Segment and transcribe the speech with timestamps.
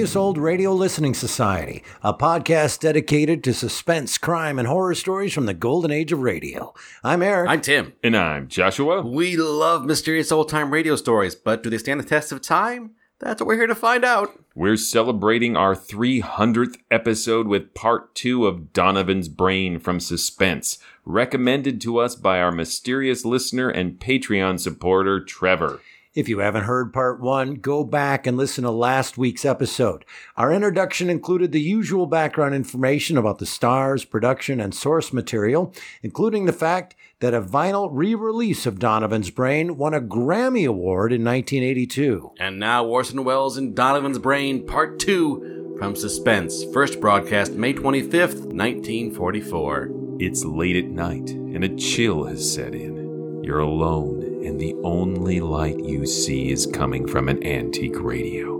[0.00, 5.34] to Mysterious Old Radio Listening Society, a podcast dedicated to suspense, crime, and horror stories
[5.34, 6.72] from the golden age of radio.
[7.04, 7.50] I'm Eric.
[7.50, 7.92] I'm Tim.
[8.02, 9.02] And I'm Joshua.
[9.02, 12.92] We love mysterious old time radio stories, but do they stand the test of time?
[13.18, 14.30] That's what we're here to find out.
[14.54, 21.98] We're celebrating our 300th episode with part two of Donovan's Brain from Suspense, recommended to
[21.98, 25.82] us by our mysterious listener and Patreon supporter, Trevor.
[26.12, 30.04] If you haven't heard part one, go back and listen to last week's episode.
[30.36, 36.46] Our introduction included the usual background information about the stars, production, and source material, including
[36.46, 41.22] the fact that a vinyl re release of Donovan's Brain won a Grammy Award in
[41.22, 42.32] 1982.
[42.40, 48.46] And now Orson Welles and Donovan's Brain, Part 2 from Suspense, first broadcast May 25th,
[48.50, 49.90] 1944.
[50.18, 53.42] It's late at night, and a chill has set in.
[53.44, 58.56] You're alone, and the only light you see is coming from an antique radio.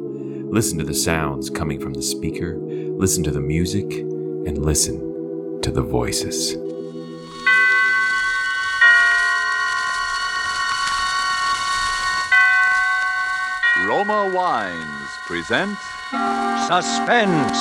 [0.50, 5.70] Listen to the sounds coming from the speaker, listen to the music, and listen to
[5.70, 6.56] the voices.
[13.86, 15.78] Roma Wines present
[16.68, 17.58] Suspense.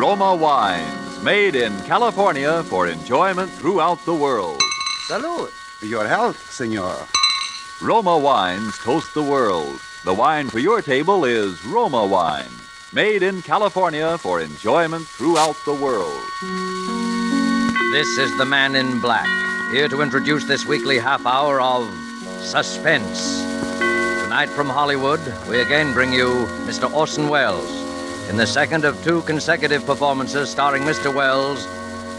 [0.00, 4.60] Roma Wines, made in California for enjoyment throughout the world.
[5.08, 5.52] Salud.
[5.80, 6.96] Your health, senor.
[7.80, 9.80] Roma Wines toast the world.
[10.04, 12.50] The wine for your table is Roma Wine,
[12.92, 16.22] made in California for enjoyment throughout the world.
[17.92, 19.28] This is the man in black,
[19.70, 21.88] here to introduce this weekly half hour of
[22.40, 23.42] suspense.
[24.24, 26.92] Tonight from Hollywood, we again bring you Mr.
[26.92, 27.81] Orson Welles
[28.28, 31.14] in the second of two consecutive performances starring Mr.
[31.14, 31.66] Welles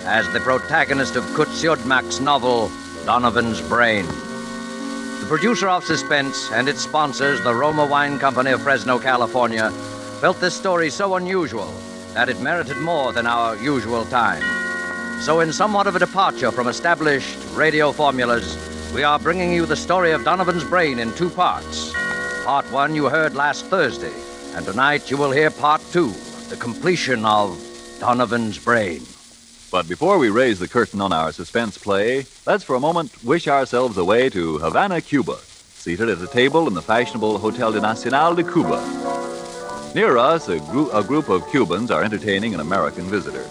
[0.06, 2.72] as the protagonist of Curt Siodmak's novel
[3.06, 4.06] Donovan's Brain.
[4.06, 9.72] The producer of Suspense and its sponsors, the Roma Wine Company of Fresno, California,
[10.20, 11.74] felt this story so unusual
[12.14, 14.44] that it merited more than our usual time.
[15.22, 18.58] So, in somewhat of a departure from established radio formulas,
[18.94, 21.94] we are bringing you the story of Donovan's Brain in two parts.
[22.44, 24.14] Part one you heard last Thursday,
[24.56, 26.10] and tonight you will hear part two,
[26.50, 27.58] the completion of
[28.00, 29.02] Donovan's Brain.
[29.72, 33.48] But before we raise the curtain on our suspense play, let's for a moment wish
[33.48, 38.36] ourselves away to Havana, Cuba, seated at a table in the fashionable Hotel de Nacional
[38.36, 38.80] de Cuba.
[39.96, 40.58] Near us, a,
[40.94, 43.50] a group of Cubans are entertaining an American visitor.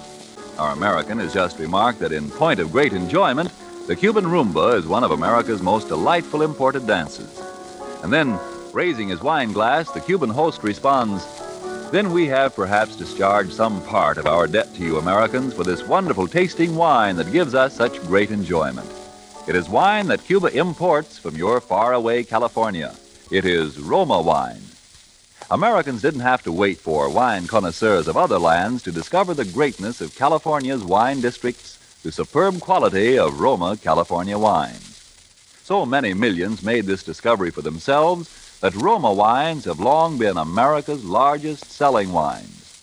[0.58, 3.50] Our American has just remarked that in point of great enjoyment,
[3.88, 7.42] the Cuban rumba is one of America's most delightful imported dances.
[8.04, 8.38] And then,
[8.74, 11.24] raising his wine glass, the Cuban host responds,
[11.90, 15.86] Then we have perhaps discharged some part of our debt to you Americans for this
[15.86, 18.90] wonderful tasting wine that gives us such great enjoyment.
[19.46, 22.94] It is wine that Cuba imports from your faraway California.
[23.30, 24.62] It is Roma wine.
[25.50, 30.00] Americans didn't have to wait for wine connoisseurs of other lands to discover the greatness
[30.00, 34.88] of California's wine districts, the superb quality of Roma California wines.
[35.62, 41.04] So many millions made this discovery for themselves that Roma wines have long been America's
[41.04, 42.80] largest selling wines.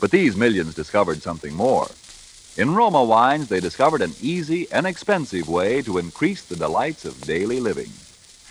[0.00, 1.86] But these millions discovered something more.
[2.56, 7.20] In Roma wines, they discovered an easy, and inexpensive way to increase the delights of
[7.20, 7.92] daily living.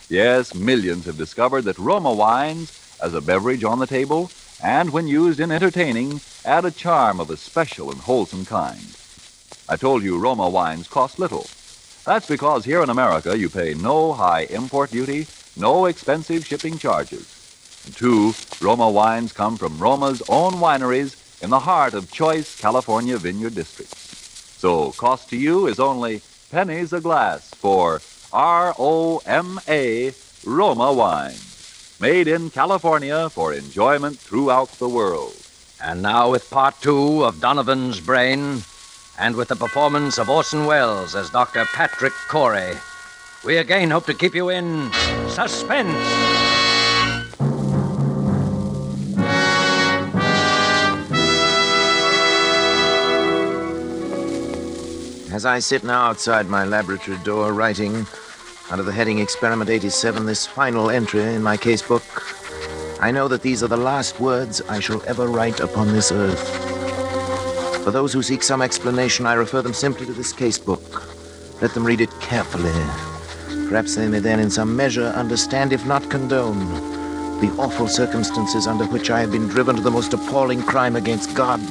[0.07, 2.71] Yes, millions have discovered that Roma wines,
[3.03, 4.31] as a beverage on the table,
[4.63, 8.95] and when used in entertaining, add a charm of a special and wholesome kind.
[9.67, 11.47] I told you Roma wines cost little.
[12.05, 15.27] That's because here in America you pay no high import duty,
[15.57, 17.83] no expensive shipping charges.
[17.85, 23.17] And two, Roma wines come from Roma's own wineries in the heart of choice California
[23.17, 23.97] vineyard districts.
[24.57, 26.21] So cost to you is only
[26.51, 28.01] pennies a glass for
[28.31, 30.13] R O M A
[30.45, 31.97] Roma wines.
[31.99, 35.35] Made in California for enjoyment throughout the world.
[35.83, 38.61] And now, with part two of Donovan's Brain,
[39.19, 41.65] and with the performance of Orson Welles as Dr.
[41.65, 42.73] Patrick Corey,
[43.43, 44.91] we again hope to keep you in
[45.27, 45.89] suspense.
[55.33, 58.05] As I sit now outside my laboratory door writing
[58.69, 62.03] under the heading Experiment 87 this final entry in my casebook,
[63.01, 67.83] I know that these are the last words I shall ever write upon this earth.
[67.83, 71.07] For those who seek some explanation, I refer them simply to this casebook.
[71.61, 73.10] Let them read it carefully.
[73.71, 76.59] Perhaps they may then, in some measure, understand, if not condone,
[77.39, 81.33] the awful circumstances under which I have been driven to the most appalling crime against
[81.35, 81.61] God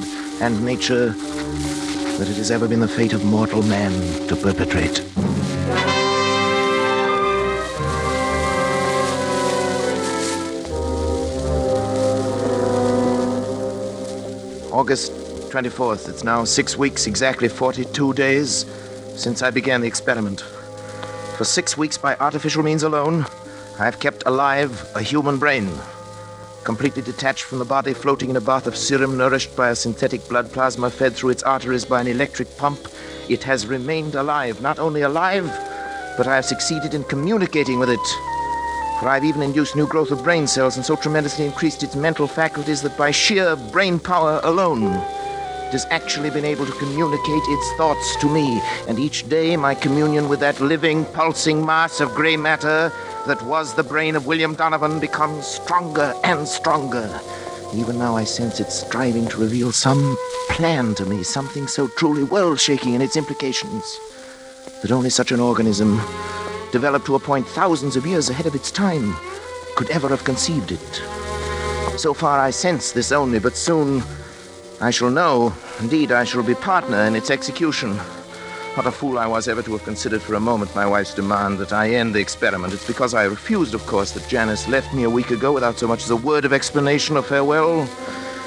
[0.41, 3.91] and nature that it has ever been the fate of mortal man
[4.27, 5.01] to perpetrate.
[14.73, 15.11] August
[15.51, 16.09] 24th.
[16.09, 18.65] It's now six weeks, exactly 42 days
[19.15, 20.43] since I began the experiment.
[21.37, 23.25] For six weeks, by artificial means alone,
[23.79, 25.69] I have kept alive a human brain.
[26.63, 30.27] Completely detached from the body, floating in a bath of serum, nourished by a synthetic
[30.29, 32.79] blood plasma fed through its arteries by an electric pump,
[33.27, 34.61] it has remained alive.
[34.61, 35.45] Not only alive,
[36.17, 38.07] but I have succeeded in communicating with it.
[38.99, 42.27] For I've even induced new growth of brain cells and so tremendously increased its mental
[42.27, 45.01] faculties that by sheer brain power alone,
[45.71, 48.61] it has actually been able to communicate its thoughts to me.
[48.89, 52.91] And each day, my communion with that living, pulsing mass of gray matter
[53.25, 57.09] that was the brain of William Donovan becomes stronger and stronger.
[57.73, 60.17] Even now, I sense it striving to reveal some
[60.49, 63.97] plan to me, something so truly world shaking in its implications
[64.81, 66.01] that only such an organism
[66.73, 69.15] developed to a point thousands of years ahead of its time,
[69.77, 71.01] could ever have conceived it.
[71.97, 74.03] So far, I sense this only, but soon
[74.81, 75.53] I shall know.
[75.79, 77.95] Indeed, I shall be partner in its execution.
[78.73, 81.59] What a fool I was ever to have considered for a moment my wife's demand
[81.59, 82.73] that I end the experiment.
[82.73, 85.87] It's because I refused, of course, that Janice left me a week ago without so
[85.87, 87.87] much as a word of explanation or farewell.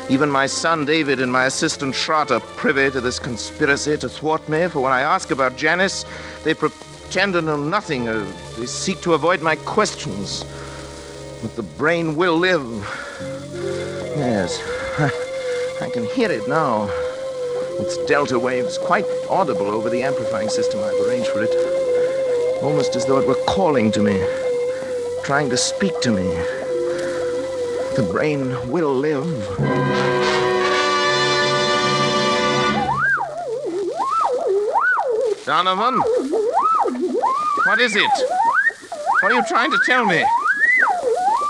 [0.08, 4.48] Even my son David and my assistant Schrott are privy to this conspiracy to thwart
[4.48, 6.04] me, for when I ask about Janice,
[6.42, 8.08] they pretend to know nothing.
[8.08, 8.26] Uh,
[8.58, 10.42] they seek to avoid my questions.
[11.42, 12.66] But the brain will live.
[14.16, 14.58] Yes,
[15.84, 16.88] I can hear it now.
[17.78, 22.62] Its delta waves quite audible over the amplifying system I've arranged for it.
[22.62, 24.18] Almost as though it were calling to me,
[25.24, 26.22] trying to speak to me.
[27.96, 29.26] The brain will live.
[35.44, 36.00] Donovan?
[37.66, 38.10] What is it?
[39.20, 40.24] What are you trying to tell me?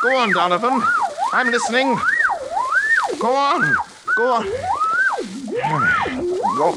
[0.02, 0.82] Go on, Donovan.
[1.32, 1.96] I'm listening.
[3.20, 3.93] Go on.
[4.16, 4.44] Go on.
[6.56, 6.72] Go.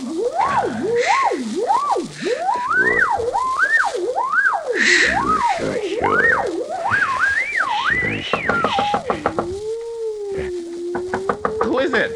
[11.63, 12.11] Who is it?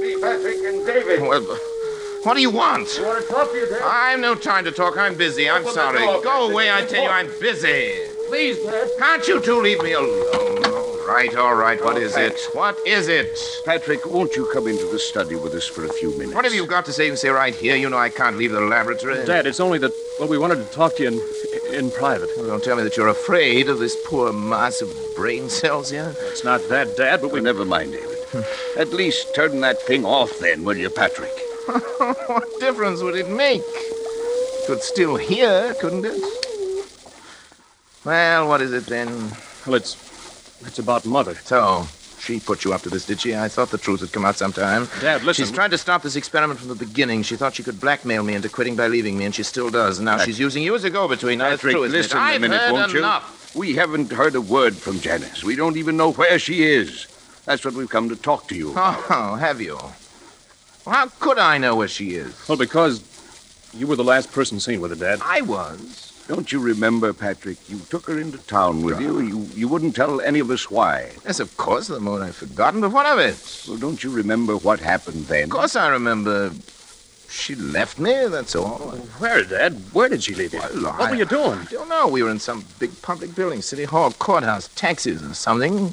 [0.00, 1.20] Me, Patrick, and David.
[1.22, 1.42] Well,
[2.24, 2.88] what do you want?
[2.98, 3.82] I want to talk to you, Dad.
[3.82, 4.96] I've no time to talk.
[4.98, 5.48] I'm busy.
[5.48, 6.00] I'm sorry.
[6.00, 7.08] Go away, I tell you.
[7.08, 8.08] I'm busy.
[8.28, 8.90] Please, Dad.
[8.98, 10.59] Can't you two leave me alone?
[11.10, 11.82] Right, all right.
[11.82, 12.38] What is it?
[12.52, 13.36] What is it?
[13.64, 16.34] Patrick, won't you come into the study with us for a few minutes?
[16.36, 17.08] What have you got to say?
[17.08, 17.74] You say right here.
[17.74, 19.26] You know I can't leave the laboratory.
[19.26, 22.30] Dad, it's only that, well, we wanted to talk to you in, in private.
[22.36, 26.14] Well, Don't tell me that you're afraid of this poor mass of brain cells here.
[26.16, 27.40] It's not that, Dad, but we.
[27.40, 28.46] never mind, David.
[28.78, 31.32] At least turn that thing off then, will you, Patrick?
[32.28, 33.62] what difference would it make?
[33.66, 36.22] It could still hear, couldn't it?
[38.04, 39.08] Well, what is it then?
[39.66, 40.09] Well, it's.
[40.66, 41.34] It's about Mother.
[41.36, 41.86] So,
[42.18, 43.34] she put you up to this, did she?
[43.34, 44.88] I thought the truth would come out sometime.
[45.00, 45.44] Dad, listen.
[45.44, 47.22] She's tried to stop this experiment from the beginning.
[47.22, 49.98] She thought she could blackmail me into quitting by leaving me, and she still does.
[49.98, 51.38] And now Pat- she's using you as a go-between.
[51.38, 52.02] Now, it's Patrick, true, isn't it?
[52.02, 52.98] listen a I've minute, heard won't you?
[52.98, 53.54] enough.
[53.56, 55.42] We haven't heard a word from Janice.
[55.42, 57.06] We don't even know where she is.
[57.46, 59.02] That's what we've come to talk to you about.
[59.10, 59.74] Oh, have you?
[59.76, 62.34] Well, how could I know where she is?
[62.48, 63.02] Well, because
[63.74, 65.20] you were the last person seen with her, Dad.
[65.24, 66.09] I was.
[66.30, 67.58] Don't you remember, Patrick?
[67.68, 69.18] You took her into town with you.
[69.18, 71.10] You you wouldn't tell any of us why.
[71.26, 73.64] Yes, of course, the moment I've forgotten, but what of it?
[73.66, 75.44] Well, don't you remember what happened then?
[75.46, 76.52] Of course I remember.
[77.28, 78.78] She left me, that's all.
[79.18, 79.72] Where, Dad?
[79.92, 80.60] Where did she leave you?
[80.60, 81.58] Well, what I- were you doing?
[81.58, 82.06] I don't know.
[82.06, 85.90] We were in some big public building, City Hall, courthouse, taxis, or something.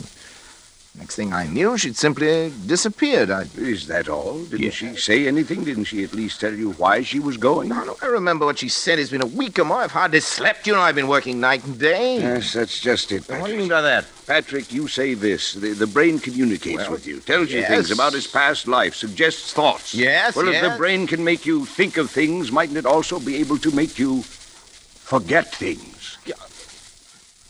[0.98, 3.30] Next thing I knew, she'd simply disappeared.
[3.30, 3.46] I.
[3.56, 4.44] Is that all?
[4.46, 5.64] Didn't she say anything?
[5.64, 7.70] Didn't she at least tell you why she was going?
[7.70, 8.98] No, no, I remember what she said.
[8.98, 9.78] It's been a week or more.
[9.78, 10.66] I've hardly slept.
[10.66, 12.18] You know, I've been working night and day.
[12.18, 13.30] Yes, that's just it.
[13.30, 14.06] What do you mean by that?
[14.26, 15.54] Patrick, you say this.
[15.54, 17.70] The, the brain communicates Well, with you, tells you yes.
[17.70, 19.94] things about his past life, suggests thoughts.
[19.94, 23.36] Yes, Well, if the brain can make you think of things, mightn't it also be
[23.36, 26.18] able to make you forget things?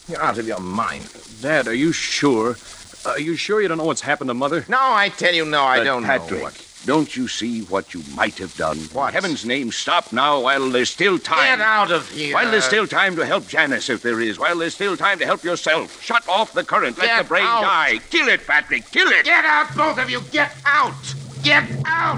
[0.09, 1.09] You're out of your mind.
[1.41, 2.55] Dad, are you sure?
[3.05, 4.65] Are you sure you don't know what's happened to Mother?
[4.67, 6.43] No, I tell you, no, I But don't Patrick, know.
[6.45, 6.63] What.
[6.85, 8.77] Don't you see what you might have done?
[8.93, 9.07] What?
[9.09, 11.57] In heaven's name, stop now while there's still time.
[11.57, 12.33] Get out of here.
[12.33, 14.37] While there's still time to help Janice, if there is.
[14.39, 16.01] While there's still time to help yourself.
[16.01, 16.97] Shut off the current.
[16.97, 17.61] Let Get the brain out.
[17.61, 17.99] die.
[18.09, 18.89] Kill it, Patrick.
[18.91, 19.25] Kill it.
[19.25, 20.21] Get out, both of you!
[20.31, 20.93] Get out!
[21.43, 22.17] Get out!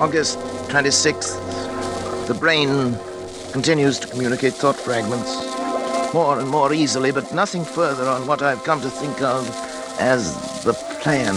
[0.00, 0.38] August
[0.68, 1.36] 26th.
[2.26, 2.96] The brain
[3.52, 5.36] continues to communicate thought fragments
[6.14, 9.46] more and more easily, but nothing further on what I've come to think of
[10.00, 11.34] as the plan.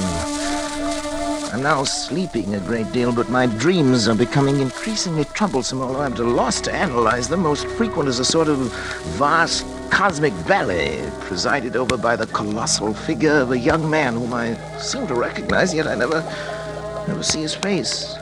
[1.53, 6.13] I'm now sleeping a great deal, but my dreams are becoming increasingly troublesome, although I'm
[6.13, 7.41] at a loss to analyze them.
[7.41, 8.59] Most frequent is a sort of
[9.17, 14.55] vast cosmic ballet presided over by the colossal figure of a young man whom I
[14.77, 16.21] seem to recognize, yet I never,
[17.09, 18.17] never see his face.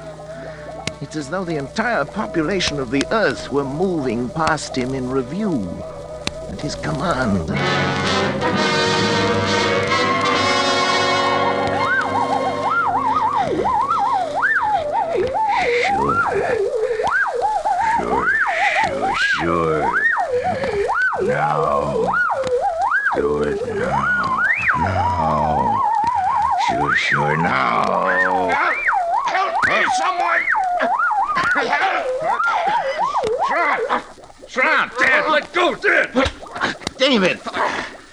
[1.02, 5.68] It's as though the entire population of the Earth were moving past him in review
[6.50, 7.50] at his command.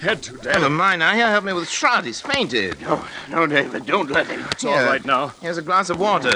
[0.09, 0.55] Head to Dad.
[0.55, 1.13] Never mind now.
[1.13, 2.05] Here, help me with Schrott.
[2.07, 2.81] He's fainted.
[2.81, 4.41] No, no, David, don't let him.
[4.53, 5.35] It's all right now.
[5.43, 6.31] Here's a glass of water.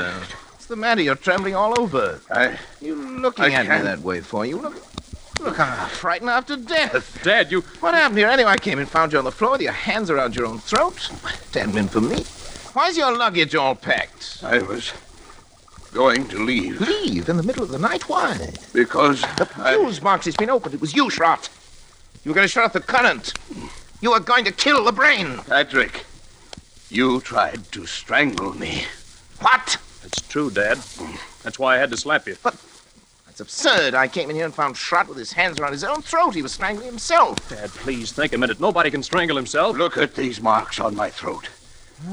[0.50, 1.00] What's the matter?
[1.00, 2.20] You're trembling all over.
[2.30, 3.84] I, You looking I at me can't.
[3.84, 4.44] that way for?
[4.44, 4.74] You look,
[5.40, 7.18] look I'm frightened after death.
[7.22, 7.62] Dad, you.
[7.80, 8.50] What happened here anyway?
[8.50, 11.10] I came and found you on the floor with your hands around your own throat.
[11.52, 12.24] That meant for me.
[12.74, 14.40] Why's your luggage all packed?
[14.44, 14.92] I was
[15.94, 18.06] going to leave Leave in the middle of the night?
[18.08, 18.52] Why?
[18.74, 20.74] because The I, fuse box has been opened.
[20.74, 21.48] It was you, Schrott.
[22.24, 23.34] You were going to shut off the current.
[24.00, 25.38] You were going to kill the brain.
[25.48, 26.04] Patrick,
[26.88, 28.84] you tried to strangle me.
[29.40, 29.78] What?
[30.04, 30.78] It's true, Dad.
[31.42, 32.36] That's why I had to slap you.
[32.40, 32.54] But
[33.26, 33.94] that's absurd.
[33.94, 36.34] I came in here and found Schrott with his hands around his own throat.
[36.34, 37.48] He was strangling himself.
[37.48, 38.60] Dad, please think a minute.
[38.60, 39.76] Nobody can strangle himself.
[39.76, 41.48] Look at these marks on my throat.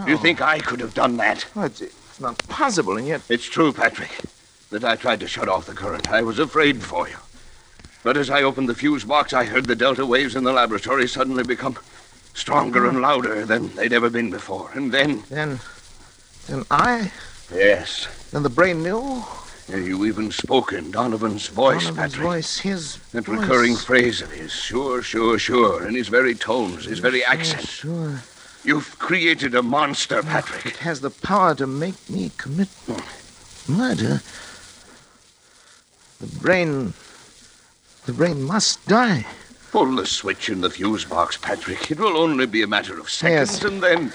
[0.08, 0.18] You oh.
[0.18, 1.46] think I could have done that?
[1.56, 4.12] Oh, it's, it's not possible, and yet It's true, Patrick,
[4.72, 6.10] that I tried to shut off the current.
[6.10, 7.16] I was afraid for you.
[8.04, 11.08] But as I opened the fuse box, I heard the delta waves in the laboratory
[11.08, 11.78] suddenly become
[12.34, 14.72] stronger and louder than they'd ever been before.
[14.74, 15.60] And then, then,
[16.48, 17.12] then I,
[17.54, 19.24] yes, then the brain knew.
[19.68, 22.24] you even spoke in Donovan's voice, Donovan's Patrick.
[22.26, 23.40] voice, his That voice.
[23.40, 27.68] recurring phrase of his, sure, sure, sure, in his very tones, his very accent.
[27.68, 28.22] Sure.
[28.64, 30.66] You've created a monster, Patrick.
[30.66, 32.70] It has the power to make me commit
[33.68, 34.22] murder.
[36.20, 36.94] The brain,
[38.10, 39.24] the brain must die.
[39.72, 41.92] Pull the switch in the fuse box, Patrick.
[41.92, 43.64] It will only be a matter of seconds, Yes.
[43.64, 44.12] and then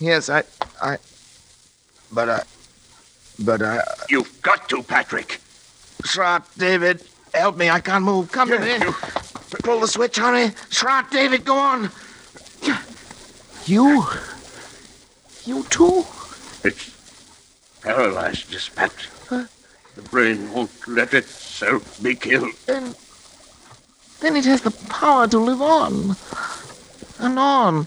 [0.00, 0.44] Yes, I,
[0.80, 0.96] I,
[2.10, 2.42] but I,
[3.40, 3.82] but I.
[4.08, 5.40] you've got to, Patrick.
[6.04, 7.02] Schrott, David,
[7.34, 7.68] help me.
[7.68, 8.32] I can't move.
[8.32, 8.82] Come Yeah, in.
[8.82, 8.94] you-
[9.62, 10.52] Pull the switch, hurry.
[10.70, 11.90] Schrott, David, go on.
[13.66, 14.04] You,
[15.44, 16.04] you too.
[16.64, 16.90] It's
[17.82, 19.48] paralyzed, this Patrick.
[19.96, 22.52] The brain won't let itself be killed.
[22.66, 22.94] Then,
[24.20, 26.16] then it has the power to live on
[27.20, 27.86] and on,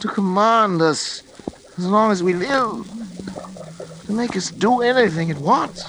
[0.00, 1.22] to command us
[1.78, 2.86] as long as we live,
[4.06, 5.84] to make us do anything it wants,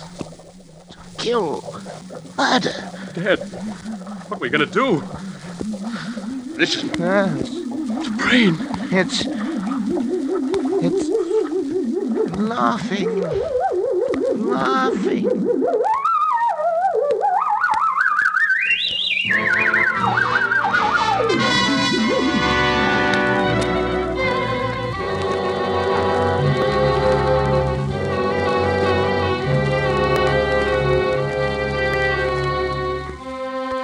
[0.89, 1.61] to kill,
[2.37, 2.73] murder.
[3.13, 3.39] Dad,
[4.27, 5.01] what are we gonna do?
[6.57, 8.57] Listen, Uh, The brain.
[8.91, 9.25] it's,
[10.85, 11.09] it's
[12.37, 13.21] laughing,
[14.49, 15.25] laughing.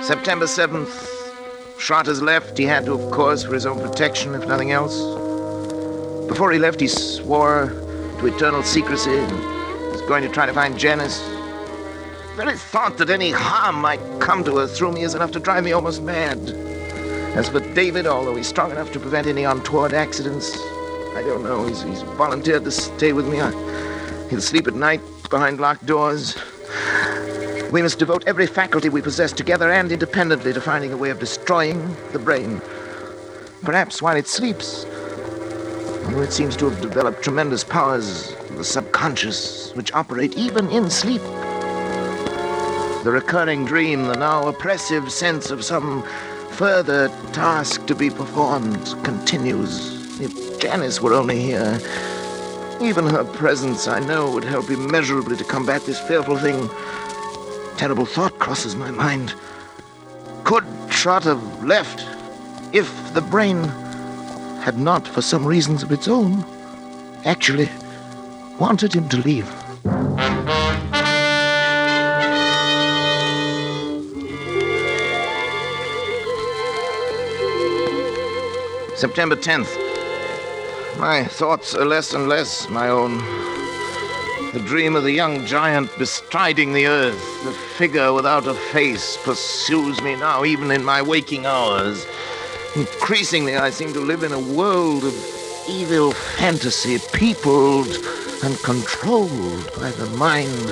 [0.03, 1.07] September 7th.
[1.79, 2.57] Schrott has left.
[2.57, 4.97] He had to, of course, for his own protection, if nothing else.
[6.27, 7.67] Before he left, he swore
[8.19, 9.31] to eternal secrecy and
[9.93, 11.21] was going to try to find Janice.
[11.21, 15.39] The very thought that any harm might come to her through me is enough to
[15.39, 16.37] drive me almost mad.
[17.37, 20.53] As for David, although he's strong enough to prevent any untoward accidents,
[21.15, 21.65] I don't know.
[21.65, 23.39] He's, he's volunteered to stay with me.
[23.39, 23.51] I,
[24.29, 26.35] he'll sleep at night behind locked doors.
[27.73, 31.17] We must devote every faculty we possess together and independently to finding a way of
[31.17, 32.61] destroying the brain.
[33.63, 34.85] Perhaps while it sleeps.
[36.05, 40.91] Although it seems to have developed tremendous powers of the subconscious which operate even in
[40.91, 41.23] sleep.
[43.03, 46.03] The recurring dream, the now oppressive sense of some
[46.51, 50.21] further task to be performed continues.
[50.21, 51.79] If Janice were only here,
[52.83, 56.69] even her presence, I know, would help immeasurably to combat this fearful thing.
[57.83, 59.33] Terrible thought crosses my mind.
[60.45, 62.05] Could Schrott have left
[62.71, 63.61] if the brain
[64.61, 66.45] had not, for some reasons of its own,
[67.25, 67.69] actually
[68.57, 69.47] wanted him to leave?
[78.95, 79.77] September 10th.
[80.99, 83.21] My thoughts are less and less my own.
[84.53, 89.99] The dream of the young giant bestriding the earth, the figure without a face, pursues
[90.03, 92.05] me now, even in my waking hours.
[92.75, 95.15] Increasingly, I seem to live in a world of
[95.67, 97.87] evil fantasy, peopled
[98.43, 100.69] and controlled by the mind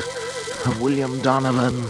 [0.67, 1.81] of William Donovan.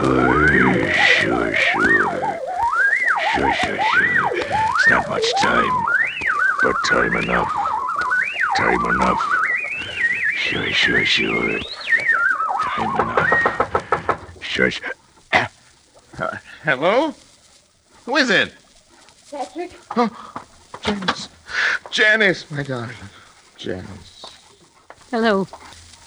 [0.00, 0.29] Sure,
[4.90, 5.84] not much time,
[6.64, 7.52] but time enough.
[8.56, 9.22] Time enough.
[10.34, 11.60] Sure, sure, sure.
[12.62, 14.42] Time enough.
[14.42, 14.90] Sure, sure.
[15.32, 17.14] Uh, hello?
[18.04, 18.52] Who is it?
[19.30, 19.70] Patrick?
[19.96, 20.34] Oh,
[20.82, 21.28] Janice.
[21.92, 22.96] Janice, my darling.
[23.56, 24.24] Janice.
[25.12, 25.46] Hello,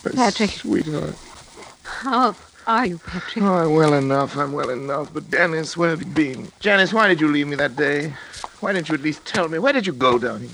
[0.04, 0.50] my Patrick.
[0.50, 1.16] Sweetheart.
[1.84, 2.36] How
[2.68, 3.46] are you, Patrick?
[3.46, 4.36] Oh, I'm well enough.
[4.36, 5.14] I'm well enough.
[5.14, 6.52] But Janice, where have you been?
[6.60, 8.12] Janice, why did you leave me that day?
[8.64, 9.60] Why didn't you at least tell me?
[9.60, 10.50] Where did you go, darling?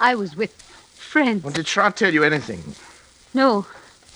[0.00, 0.60] I was with
[0.96, 1.44] friends.
[1.44, 2.74] Well, did Schrott tell you anything?
[3.32, 3.64] No,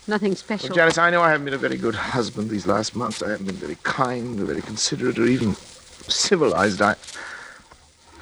[0.08, 0.70] nothing special.
[0.70, 3.22] Well, Janice, I know I haven't been a very good husband these last months.
[3.22, 6.82] I haven't been very kind or very considerate or even civilized.
[6.82, 6.96] I,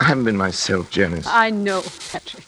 [0.01, 1.27] I haven't been myself, Janice.
[1.27, 2.45] I know, Patrick.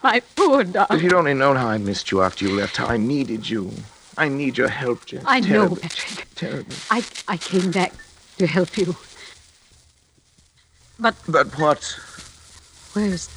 [0.00, 0.96] My poor darling.
[0.96, 3.72] If you'd only known how I missed you after you left, how I needed you.
[4.16, 5.26] I need your help, Janice.
[5.26, 6.28] I know, Patrick.
[6.36, 6.76] Terribly.
[6.88, 7.94] I, I came back
[8.38, 8.94] to help you.
[11.00, 11.82] But But what?
[12.92, 13.28] where's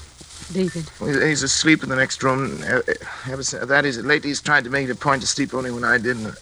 [0.52, 0.90] David?
[1.00, 2.62] Well, He's asleep in the next room.
[2.64, 2.94] Uh, uh,
[3.32, 5.72] Ever since, that is, lately he's tried to make it a point to sleep only
[5.72, 6.36] when I didn't.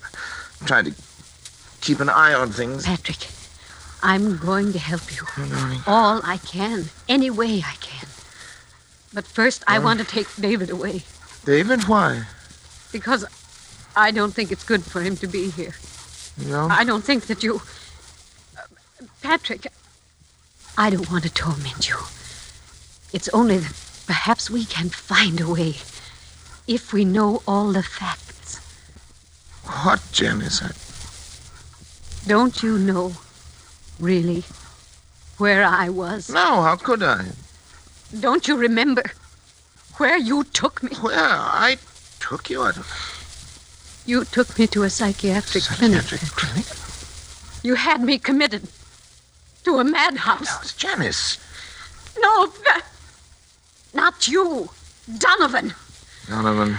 [0.66, 0.94] Trying to
[1.82, 2.86] keep an eye on things.
[2.86, 3.28] Patrick,
[4.04, 5.24] I'm going to help you.
[5.38, 5.84] Oh.
[5.88, 8.08] All I can, any way I can.
[9.14, 9.82] But first, I Oh.
[9.82, 11.04] want to take David away
[11.46, 12.24] David, why?
[12.92, 13.26] because
[13.96, 15.76] I don't think it's good for him to be here.
[16.48, 16.68] No?
[16.70, 17.62] I don't think that you.
[19.22, 19.68] Patrick,
[20.78, 21.98] I don't want to torment you.
[23.14, 23.74] It's only that
[24.08, 25.76] perhaps we can find a way
[26.68, 28.60] if we know all the facts.
[29.84, 30.62] What, Janice?
[30.64, 30.72] I,
[32.28, 33.14] Don't you know,
[34.00, 34.44] really,
[35.38, 36.30] where I was?
[36.30, 37.26] no, how could I?
[38.20, 39.04] Don't you remember
[39.98, 40.96] where you took me?
[40.98, 41.16] Where?
[41.18, 41.78] I
[42.20, 42.62] took you?
[42.64, 42.72] I.
[44.06, 46.04] You took me to a psychiatric, clinic.
[46.06, 46.66] clinic?
[47.64, 48.68] You had me committed
[49.64, 50.62] to a madhouse.
[50.62, 51.38] It's Janice.
[52.20, 52.82] No, uh,
[53.94, 54.70] not you,
[55.18, 55.74] Donovan.
[56.28, 56.78] Donovan.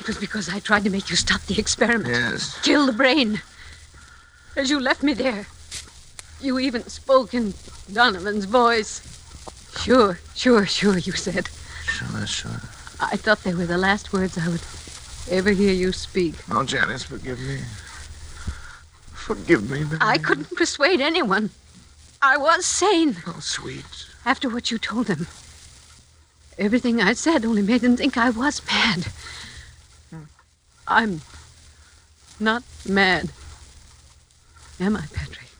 [0.00, 2.08] It was because I tried to make you stop the experiment.
[2.08, 2.58] Yes.
[2.62, 3.40] Kill the brain.
[4.56, 5.46] As you left me there,
[6.40, 7.54] you even spoke in
[7.92, 9.02] Donovan's voice.
[9.78, 11.48] Sure, sure, sure, you said.
[11.84, 12.60] Sure, sure.
[13.00, 14.62] I thought they were the last words I would
[15.30, 16.34] ever hear you speak.
[16.50, 17.60] Oh, Janice, forgive me.
[19.12, 21.50] Forgive me, but I couldn't persuade anyone.
[22.26, 23.18] I was sane.
[23.24, 23.84] Oh, sweet.
[24.24, 25.28] After what you told them.
[26.58, 29.06] Everything I said only made them think I was mad.
[30.88, 31.20] I'm
[32.40, 33.30] not mad.
[34.80, 35.50] Am I, Patrick?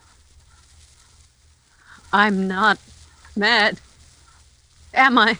[2.12, 2.80] I'm not
[3.36, 3.78] mad.
[4.92, 5.38] Am I?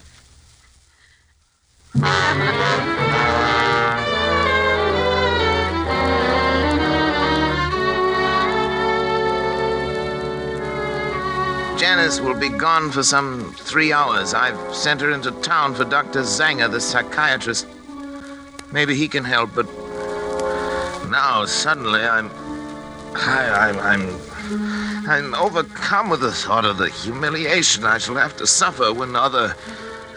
[11.97, 14.35] Janice will be gone for some three hours.
[14.35, 16.21] I've sent her into town for Dr.
[16.21, 17.67] Zanger, the psychiatrist.
[18.71, 19.65] Maybe he can help, but
[21.09, 22.31] now suddenly I'm.
[23.15, 23.79] I, I'm.
[23.79, 25.09] I'm.
[25.09, 29.57] I'm overcome with the thought of the humiliation I shall have to suffer when other.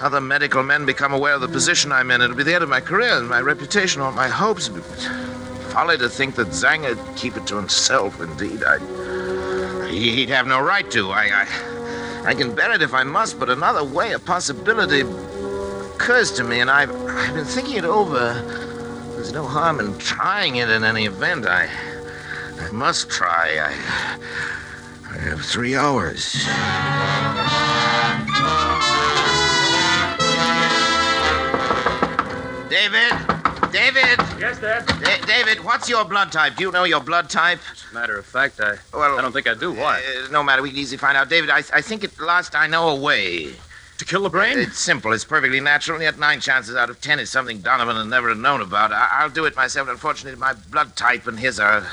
[0.01, 2.21] Other medical men become aware of the position I'm in.
[2.21, 4.67] It'll be the end of my career and my reputation, all my hopes.
[5.71, 8.65] Folly to think that Zanger would keep it to himself, indeed.
[8.65, 8.98] I.
[9.89, 11.09] He- He'd have no right to.
[11.11, 11.25] I,
[12.25, 15.01] I, I can bear it if I must, but another way, a possibility,
[15.95, 18.33] occurs to me, and I've, I've been thinking it over.
[19.15, 21.45] There's no harm in trying it in any event.
[21.45, 21.69] I,
[22.59, 23.57] I must try.
[23.59, 24.19] I,
[25.11, 26.45] I have three hours.
[32.69, 33.38] David!
[33.71, 34.17] David!
[34.39, 34.85] Yes, Dad?
[34.87, 36.55] Da- David, what's your blood type?
[36.55, 37.59] Do you know your blood type?
[37.71, 39.71] As a matter of fact, I, Well, I don't think I do.
[39.73, 39.99] Why?
[40.01, 41.29] Uh, no matter, we can easily find out.
[41.29, 43.53] David, I, I think at last I know a way.
[43.99, 44.57] to kill the brain?
[44.57, 45.13] It's simple.
[45.13, 48.33] It's perfectly natural, and yet nine chances out of ten is something Donovan had never
[48.33, 48.91] known about.
[48.91, 49.87] I- I'll do it myself.
[49.87, 51.85] Unfortunately, my blood type and his are.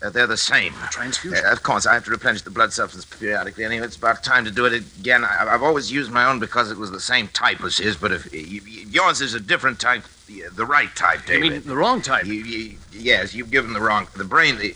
[0.00, 0.72] Uh, they're the same.
[0.92, 1.44] Transfusion.
[1.44, 3.64] Uh, of course, I have to replenish the blood substance periodically.
[3.64, 5.24] Anyway, it's about time to do it again.
[5.24, 8.12] I, I've always used my own because it was the same type as his, but
[8.12, 11.44] if y- yours is a different type, the, the right type, David.
[11.44, 12.26] you mean the wrong type?
[12.26, 14.06] You, you, yes, you've given the wrong.
[14.16, 14.74] The brain, the,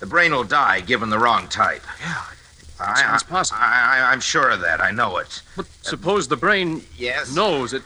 [0.00, 1.82] the brain will die given the wrong type.
[2.00, 2.22] Yeah,
[2.80, 3.60] I, sounds I- possible.
[3.62, 4.80] I, I, I'm sure of that.
[4.80, 5.42] I know it.
[5.56, 7.34] But suppose the brain Yes.
[7.34, 7.82] knows it,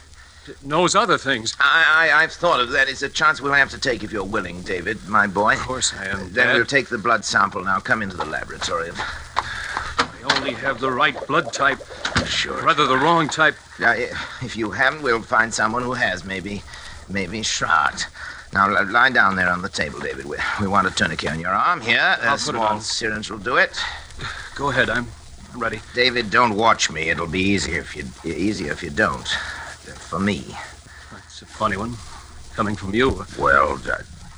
[0.65, 1.57] knows other things.
[1.61, 2.89] I, I, I've thought of that.
[2.89, 5.55] It's a chance we'll have to take if you're willing, David, my boy.
[5.55, 6.19] Of course I am.
[6.33, 6.55] Then Dad.
[6.55, 7.63] we'll take the blood sample.
[7.65, 8.91] Now come into the laboratory.
[9.37, 11.79] I only have the right blood type,
[12.27, 12.63] Sure.
[12.63, 13.57] rather the wrong type.
[13.79, 13.93] Now,
[14.43, 16.25] if you haven't, we'll find someone who has.
[16.25, 16.63] Maybe,
[17.11, 18.07] maybe Schrott.
[18.53, 20.25] Now lie down there on the table, David.
[20.25, 22.17] We, we want a tourniquet on your arm here.
[22.21, 22.81] I'll a put it small on.
[22.81, 23.79] syringe will do it.
[24.57, 25.07] Go ahead, I'm
[25.57, 25.81] ready.
[25.95, 27.11] David, don't watch me.
[27.11, 29.27] It'll be easier if you easier if you don't.
[29.29, 30.45] For me.
[31.13, 31.95] That's a funny one,
[32.55, 33.25] coming from you.
[33.39, 33.93] Well, do-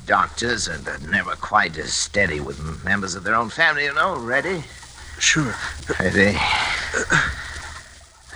[0.05, 4.17] doctors are never quite as steady with members of their own family, you know.
[4.19, 4.63] Ready?
[5.19, 5.53] Sure.
[5.99, 6.37] Ready?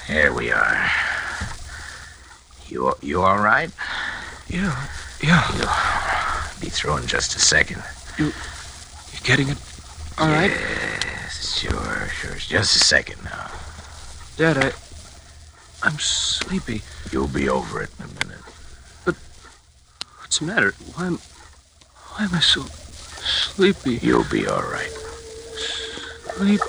[0.07, 0.89] Here we are.
[2.67, 3.69] You you all right?
[4.49, 4.87] Yeah,
[5.21, 6.49] yeah.
[6.61, 7.83] Be through in just a second.
[8.17, 9.57] You you getting it?
[10.17, 10.49] All right.
[10.49, 12.35] Yes, sure, sure.
[12.35, 13.51] Just a second now.
[14.37, 14.71] Dad, I,
[15.83, 16.81] I'm sleepy.
[17.11, 18.43] You'll be over it in a minute.
[19.05, 19.15] But
[20.19, 20.73] what's the matter?
[20.95, 21.19] Why am,
[22.13, 23.99] why am I so sleepy?
[24.01, 24.91] You'll be all right.
[26.35, 26.63] Sleepy.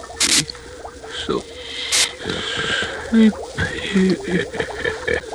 [1.27, 1.41] So
[3.11, 4.45] sleepy.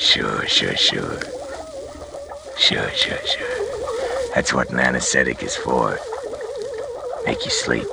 [0.00, 1.20] Sure, sure, sure.
[2.56, 4.34] Sure, sure, sure.
[4.34, 5.98] That's what an anesthetic is for.
[7.26, 7.86] Make you sleep.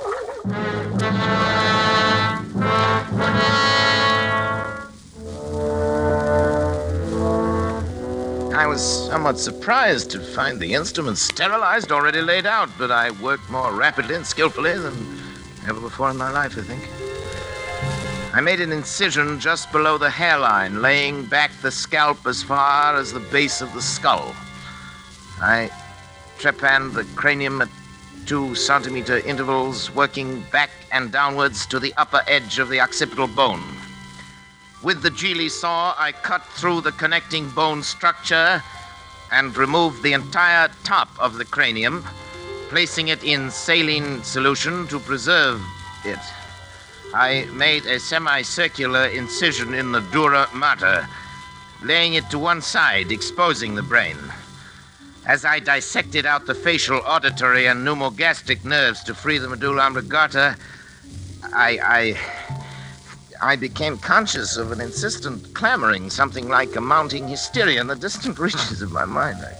[8.56, 13.50] I was somewhat surprised to find the instruments sterilized, already laid out, but I worked
[13.50, 15.20] more rapidly and skillfully than
[15.68, 18.07] ever before in my life, I think.
[18.34, 23.10] I made an incision just below the hairline, laying back the scalp as far as
[23.10, 24.34] the base of the skull.
[25.40, 25.70] I
[26.38, 27.70] trepanned the cranium at
[28.26, 33.64] two centimeter intervals, working back and downwards to the upper edge of the occipital bone.
[34.82, 38.62] With the Gigli saw, I cut through the connecting bone structure
[39.32, 42.04] and removed the entire top of the cranium,
[42.68, 45.62] placing it in saline solution to preserve
[46.04, 46.18] it.
[47.14, 51.08] I made a semicircular incision in the dura mater,
[51.82, 54.16] laying it to one side, exposing the brain.
[55.24, 60.56] As I dissected out the facial, auditory, and pneumogastric nerves to free the medulla oblongata,
[61.54, 62.16] I,
[63.42, 67.96] I, I became conscious of an insistent clamoring, something like a mounting hysteria in the
[67.96, 69.38] distant reaches of my mind.
[69.38, 69.54] I,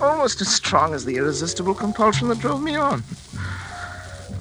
[0.00, 3.04] almost as strong as the irresistible compulsion that drove me on.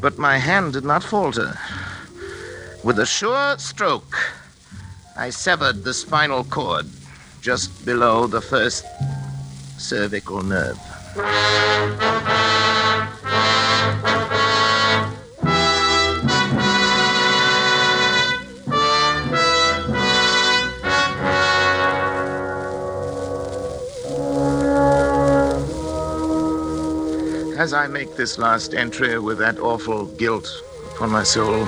[0.01, 1.57] But my hand did not falter.
[2.81, 4.17] With a sure stroke,
[5.17, 6.85] I severed the spinal cord
[7.41, 8.85] just below the first
[9.77, 10.79] cervical nerve.
[27.57, 30.47] As I make this last entry with that awful guilt
[30.95, 31.67] upon my soul,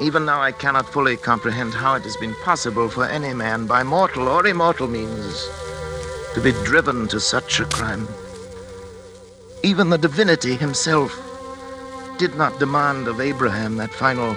[0.00, 3.82] even now I cannot fully comprehend how it has been possible for any man, by
[3.82, 5.48] mortal or immortal means,
[6.34, 8.06] to be driven to such a crime.
[9.62, 11.20] Even the divinity himself
[12.16, 14.36] did not demand of Abraham that final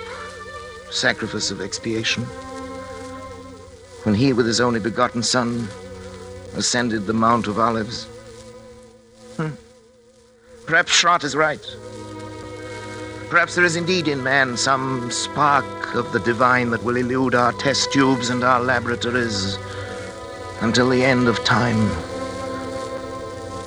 [0.89, 2.23] sacrifice of expiation.
[4.03, 5.67] When he, with his only begotten son,
[6.55, 8.05] ascended the Mount of Olives.
[9.37, 9.49] Hmm.
[10.65, 11.63] Perhaps Schrott is right.
[13.31, 17.53] Perhaps there is indeed in man some spark of the divine that will elude our
[17.53, 19.57] test tubes and our laboratories
[20.59, 21.89] until the end of time.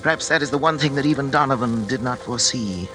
[0.03, 2.91] Perhaps that is the one thing that even Donovan did not foresee.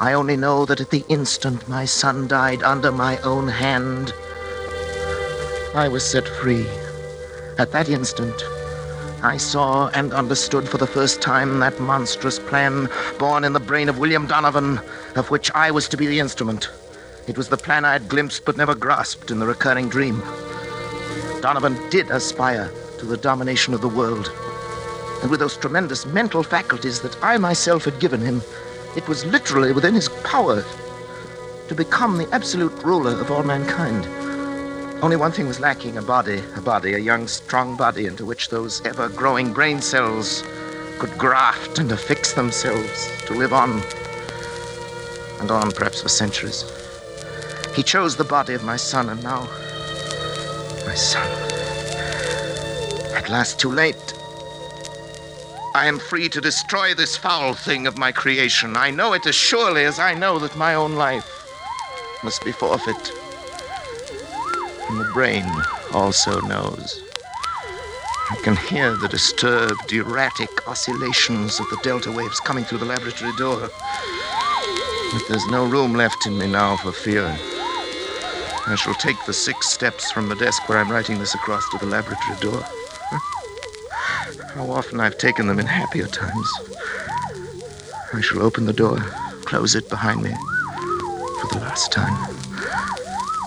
[0.00, 4.14] I only know that at the instant my son died under my own hand,
[5.74, 6.66] I was set free.
[7.58, 8.42] At that instant,
[9.22, 13.88] I saw and understood for the first time that monstrous plan born in the brain
[13.88, 14.80] of William Donovan,
[15.16, 16.70] of which I was to be the instrument.
[17.26, 20.22] It was the plan I had glimpsed but never grasped in the recurring dream.
[21.40, 24.32] Donovan did aspire to the domination of the world.
[25.22, 28.40] And with those tremendous mental faculties that I myself had given him,
[28.96, 30.64] it was literally within his power
[31.66, 34.06] to become the absolute ruler of all mankind.
[35.00, 38.48] Only one thing was lacking a body, a body, a young, strong body into which
[38.48, 40.42] those ever growing brain cells
[40.98, 43.80] could graft and affix themselves to live on
[45.38, 46.64] and on, perhaps for centuries.
[47.76, 49.42] He chose the body of my son, and now.
[50.84, 51.28] My son.
[53.14, 54.14] At last, too late.
[55.76, 58.76] I am free to destroy this foul thing of my creation.
[58.76, 61.30] I know it as surely as I know that my own life
[62.24, 63.12] must be forfeit.
[64.88, 65.44] And the brain
[65.92, 67.02] also knows.
[68.30, 73.32] I can hear the disturbed, erratic oscillations of the delta waves coming through the laboratory
[73.36, 73.70] door.
[75.12, 77.26] But there's no room left in me now for fear.
[78.66, 81.78] I shall take the six steps from the desk where I'm writing this across to
[81.78, 82.62] the laboratory door.
[84.54, 86.50] How often I've taken them in happier times.
[88.12, 88.98] I shall open the door,
[89.44, 90.34] close it behind me
[91.40, 92.36] for the last time,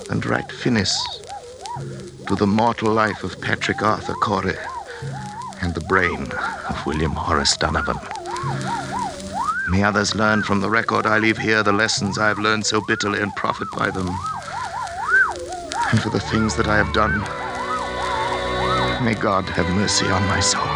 [0.09, 1.20] and write finis
[2.27, 4.55] to the mortal life of Patrick Arthur Corey
[5.61, 6.31] and the brain
[6.69, 7.97] of William Horace Donovan.
[9.69, 12.81] May others learn from the record I leave here the lessons I have learned so
[12.81, 14.07] bitterly and profit by them.
[15.91, 17.19] And for the things that I have done,
[19.03, 20.70] may God have mercy on my soul.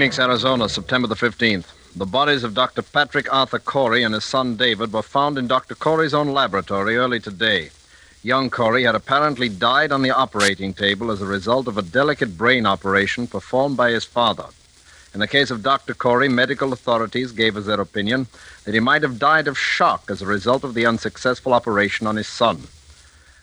[0.00, 1.66] Phoenix, Arizona, September the 15th.
[1.94, 2.80] The bodies of Dr.
[2.80, 5.74] Patrick Arthur Corey and his son David were found in Dr.
[5.74, 7.68] Corey's own laboratory early today.
[8.22, 12.38] Young Corey had apparently died on the operating table as a result of a delicate
[12.38, 14.46] brain operation performed by his father.
[15.12, 15.92] In the case of Dr.
[15.92, 18.26] Corey, medical authorities gave us their opinion
[18.64, 22.16] that he might have died of shock as a result of the unsuccessful operation on
[22.16, 22.68] his son.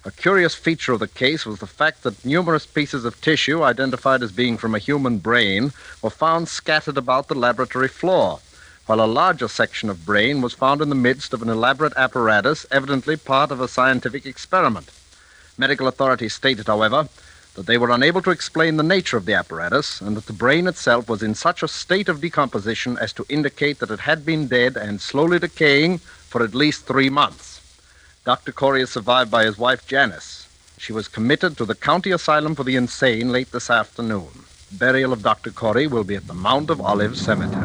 [0.07, 4.23] A curious feature of the case was the fact that numerous pieces of tissue identified
[4.23, 8.39] as being from a human brain were found scattered about the laboratory floor,
[8.85, 12.65] while a larger section of brain was found in the midst of an elaborate apparatus,
[12.71, 14.91] evidently part of a scientific experiment.
[15.57, 17.09] Medical authorities stated, however,
[17.55, 20.67] that they were unable to explain the nature of the apparatus and that the brain
[20.67, 24.47] itself was in such a state of decomposition as to indicate that it had been
[24.47, 27.56] dead and slowly decaying for at least three months.
[28.27, 28.51] Dr.
[28.51, 30.49] Corey is survived by his wife, Janice.
[30.77, 34.27] She was committed to the county asylum for the insane late this afternoon.
[34.69, 35.49] Burial of Dr.
[35.49, 37.63] Corey will be at the Mount of Olives Cemetery.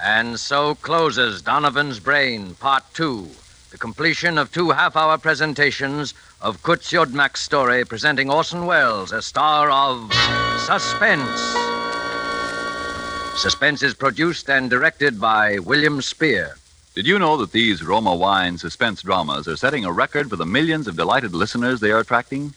[0.00, 3.28] And so closes Donovan's Brain, Part 2,
[3.72, 9.22] the completion of two half hour presentations of Curt Siodmak's story presenting Orson Welles a
[9.22, 10.12] star of
[10.66, 11.40] Suspense.
[13.34, 16.56] Suspense is produced and directed by William Spier.
[16.94, 20.44] Did you know that these Roma Wine suspense dramas are setting a record for the
[20.44, 22.52] millions of delighted listeners they are attracting?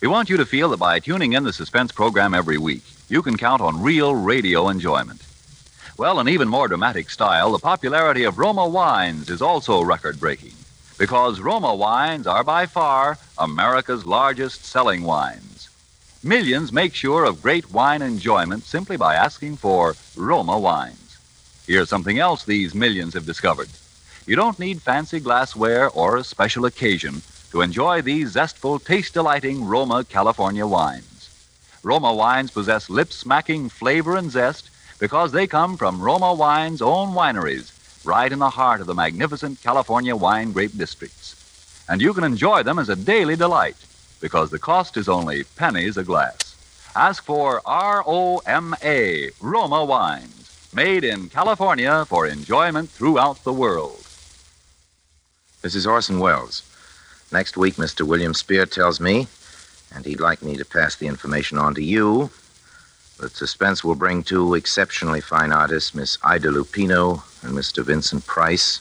[0.00, 3.22] We want you to feel that by tuning in the suspense program every week, you
[3.22, 5.26] can count on real radio enjoyment.
[5.98, 10.52] Well, in even more dramatic style, the popularity of Roma wines is also record breaking
[11.00, 15.70] because Roma wines are by far America's largest selling wines.
[16.22, 21.16] Millions make sure of great wine enjoyment simply by asking for Roma wines.
[21.66, 23.70] Here's something else these millions have discovered.
[24.26, 29.64] You don't need fancy glassware or a special occasion to enjoy these zestful, taste delighting
[29.64, 31.30] Roma California wines.
[31.82, 37.14] Roma wines possess lip smacking flavor and zest because they come from Roma Wine's own
[37.14, 37.72] wineries,
[38.04, 41.84] right in the heart of the magnificent California wine grape districts.
[41.88, 43.76] And you can enjoy them as a daily delight
[44.20, 46.56] because the cost is only pennies a glass.
[46.94, 53.52] Ask for R O M A, Roma Wines, made in California for enjoyment throughout the
[53.52, 54.06] world.
[55.62, 56.62] This is Orson Welles.
[57.32, 58.06] Next week, Mr.
[58.06, 59.28] William Spier tells me,
[59.94, 62.30] and he'd like me to pass the information on to you,
[63.20, 67.84] that Suspense will bring two exceptionally fine artists, Miss Ida Lupino and Mr.
[67.84, 68.80] Vincent Price,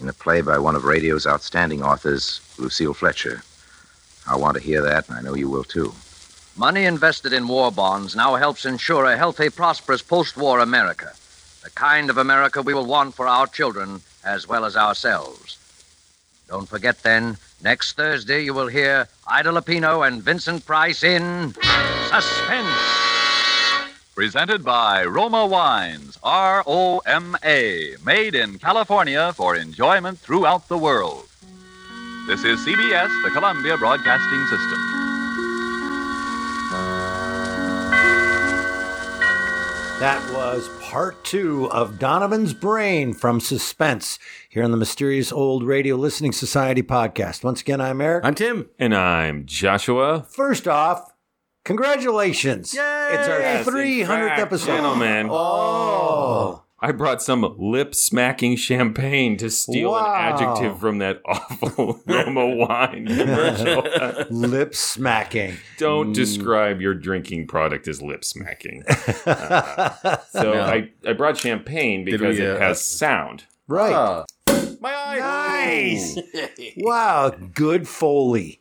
[0.00, 3.42] in a play by one of radio's outstanding authors, Lucille Fletcher.
[4.26, 5.92] I want to hear that, and I know you will too.
[6.56, 11.12] Money invested in war bonds now helps ensure a healthy, prosperous post war America.
[11.62, 15.58] The kind of America we will want for our children as well as ourselves.
[16.48, 21.54] Don't forget then, next Thursday you will hear Ida Lupino and Vincent Price in
[22.10, 23.11] Suspense.
[24.14, 30.76] Presented by Roma Wines, R O M A, made in California for enjoyment throughout the
[30.76, 31.24] world.
[32.26, 34.78] This is CBS, the Columbia Broadcasting System.
[39.98, 44.18] That was part two of Donovan's Brain from Suspense
[44.50, 47.44] here on the Mysterious Old Radio Listening Society podcast.
[47.44, 48.26] Once again, I'm Eric.
[48.26, 48.68] I'm Tim.
[48.78, 50.26] And I'm Joshua.
[50.28, 51.11] First off,
[51.64, 52.74] congratulations.
[52.74, 53.08] Yay!
[53.12, 54.66] It's our Yes, 300th fact, episode.
[54.66, 55.28] Gentlemen.
[55.30, 56.62] Oh.
[56.84, 60.04] I brought some lip smacking champagne to steal Wow.
[60.04, 63.84] an adjective from that awful Roma wine commercial.
[64.30, 65.58] Lip smacking.
[65.78, 66.14] Don't Mm.
[66.14, 68.82] describe your drinking product as lip smacking.
[69.24, 70.60] Uh, so No.
[70.60, 73.44] I, I brought champagne because we, it uh, has sound.
[73.68, 73.92] Right.
[73.94, 74.24] Ah.
[74.80, 76.16] My eyes.
[76.16, 76.72] Nice.
[76.78, 77.30] wow.
[77.54, 78.60] Good Foley.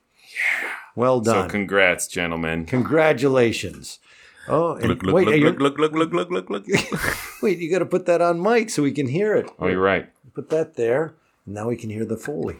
[0.96, 1.48] Well done.
[1.48, 2.66] So congrats, gentlemen.
[2.66, 4.00] Congratulations.
[4.48, 6.82] Oh, and Look, look, wait, look, are look, look, look, look, look, look, look.
[7.42, 9.50] wait, you got to put that on mic so we can hear it.
[9.60, 10.10] Oh, you're right.
[10.34, 11.14] Put that there.
[11.46, 12.58] and Now we can hear the Foley.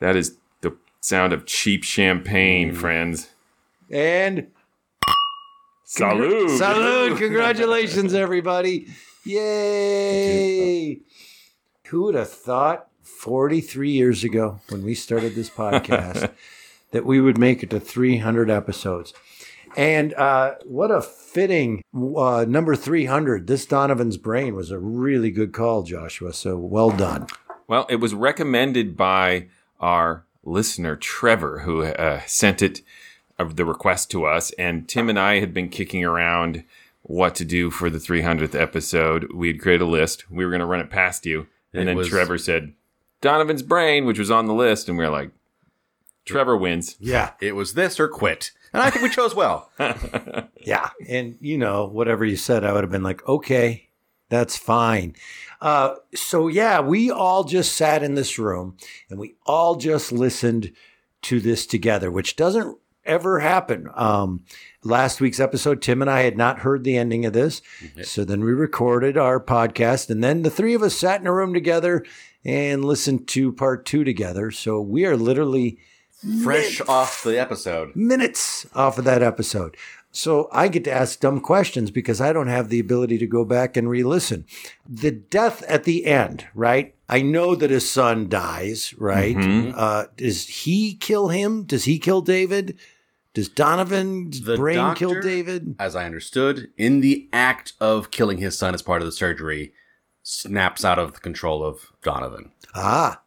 [0.00, 1.86] That is the sound of cheap Mm.
[1.86, 3.30] champagne, friends.
[3.90, 4.48] And
[5.86, 6.58] Salud.
[6.58, 7.18] Salud!
[7.18, 8.88] Congratulations, everybody!
[9.24, 11.00] Yay!
[11.86, 16.30] Who would have thought 43 years ago when we started this podcast
[16.92, 19.12] that we would make it to 300 episodes?
[19.76, 23.46] And uh, what a fitting uh, number 300.
[23.46, 26.32] This Donovan's Brain was a really good call, Joshua.
[26.34, 27.26] So well done.
[27.68, 29.48] Well, it was recommended by
[29.80, 32.82] our listener Trevor, who uh, sent it
[33.38, 36.64] of the request to us, and Tim and I had been kicking around
[37.02, 39.32] what to do for the 300th episode.
[39.32, 40.30] We had created a list.
[40.30, 42.74] We were going to run it past you, and It then was- Trevor said
[43.22, 45.30] Donovan's Brain, which was on the list, and we were like,
[46.26, 46.96] Trevor wins.
[47.00, 47.30] Yeah.
[47.40, 48.50] It was this or quit.
[48.72, 49.70] And I think we chose well.
[50.64, 50.90] Yeah.
[51.08, 53.88] And, you know, whatever you said, I would have been like, okay,
[54.28, 55.16] that's fine.
[55.60, 58.76] Uh, so, yeah, we all just sat in this room
[59.10, 60.72] and we all just listened
[61.22, 63.88] to this together, which doesn't ever happen.
[63.94, 64.44] Um,
[64.82, 67.62] last week's episode, Tim and I had not heard the ending of this.
[68.02, 71.32] So then we recorded our podcast and then the three of us sat in a
[71.32, 72.04] room together
[72.44, 74.50] and listened to part two together.
[74.50, 75.78] So we are literally
[76.42, 77.96] Fresh off the episode.
[77.96, 79.76] minutes off of that episode.
[80.14, 83.44] So I get to ask dumb questions because I don't have the ability to go
[83.46, 84.44] back and re listen.
[84.88, 86.94] The death at the end, right?
[87.08, 89.34] I know that his son dies, right?
[89.34, 89.72] Mhm.
[89.74, 91.64] Uh, does he kill him?
[91.64, 92.78] Does he kill David?
[93.34, 95.76] Does Donovan's The brain kill David?
[95.78, 99.72] As I understood, in the act of killing his son as part of the surgery,
[100.22, 102.52] snaps out of the control of Donovan.
[102.74, 103.22] Ah.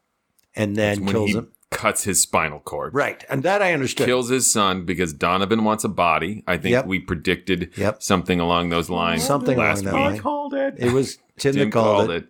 [0.56, 1.52] And then kills him.
[1.76, 2.94] Cuts his spinal cord.
[2.96, 3.24] Right.
[3.30, 4.06] And that I understood.
[4.08, 6.44] Kills his son because Donovan wants a body.
[6.48, 6.86] I think Yep.
[6.88, 8.02] we predicted Yep.
[8.02, 9.24] something along those lines.
[9.24, 10.06] Something last along that week.
[10.14, 10.20] line.
[10.20, 10.76] called it.
[10.78, 12.24] It was Tim, Tim that called, called it.
[12.24, 12.30] it.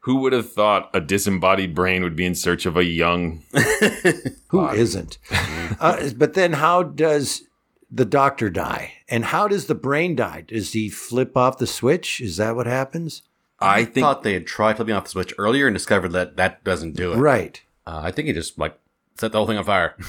[0.00, 3.42] Who would have thought a disembodied brain would be in search of a young?
[4.48, 4.84] Who body?
[4.94, 5.18] not
[5.80, 7.42] uh, but then how does
[7.90, 8.92] the doctor die?
[9.08, 10.44] And how does the brain die?
[10.46, 12.20] Does he flip off the switch?
[12.20, 13.22] Is that what happens?
[13.60, 16.96] I thought they had tried flipping off the switch earlier and discovered that that doesn't
[16.96, 17.16] do it.
[17.16, 17.62] Right.
[17.86, 18.78] Uh, I think he just like
[19.16, 19.96] set the whole thing on fire.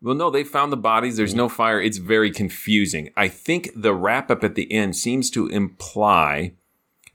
[0.00, 1.16] Well, no, they found the bodies.
[1.16, 1.80] There's no fire.
[1.82, 3.10] It's very confusing.
[3.16, 6.52] I think the wrap up at the end seems to imply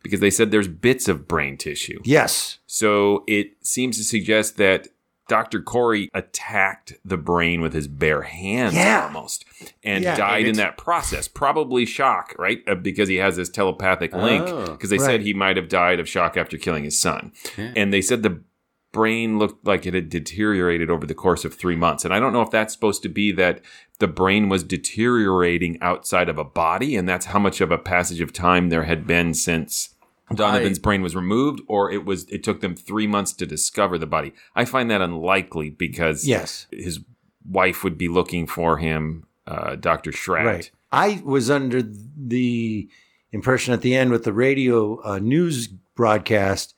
[0.04, 2.02] because they said there's bits of brain tissue.
[2.04, 2.60] Yes.
[2.68, 4.90] So it seems to suggest that
[5.30, 5.62] Dr.
[5.62, 9.06] Corey attacked the brain with his bare hands Yeah.
[9.06, 9.46] almost
[9.84, 11.28] and Yeah, died and in that process.
[11.30, 12.62] Probably shock, right?
[12.68, 14.44] Uh, because he has this telepathic link.
[14.50, 15.06] Oh, Because they right.
[15.06, 17.32] said he might have died of shock after killing his son.
[17.58, 17.72] Yeah.
[17.78, 18.42] And they said the
[18.92, 22.04] brain looked like it had deteriorated over the course of three months.
[22.06, 23.62] And I don't know if that's supposed to be that
[24.00, 28.22] the brain was deteriorating outside of a body, and that's how much of a passage
[28.22, 29.96] of time there had been since
[30.34, 34.06] Donovan's brain was removed, or it was it took them three months to discover the
[34.08, 34.34] body.
[34.56, 36.68] I find that unlikely because Yes.
[36.72, 37.00] his
[37.48, 40.12] wife would be looking for him, uh, Dr.
[40.12, 40.46] Schratt.
[40.46, 40.72] Right.
[40.92, 42.90] I was under the
[43.32, 46.76] impression at the end with the radio uh, news broadcast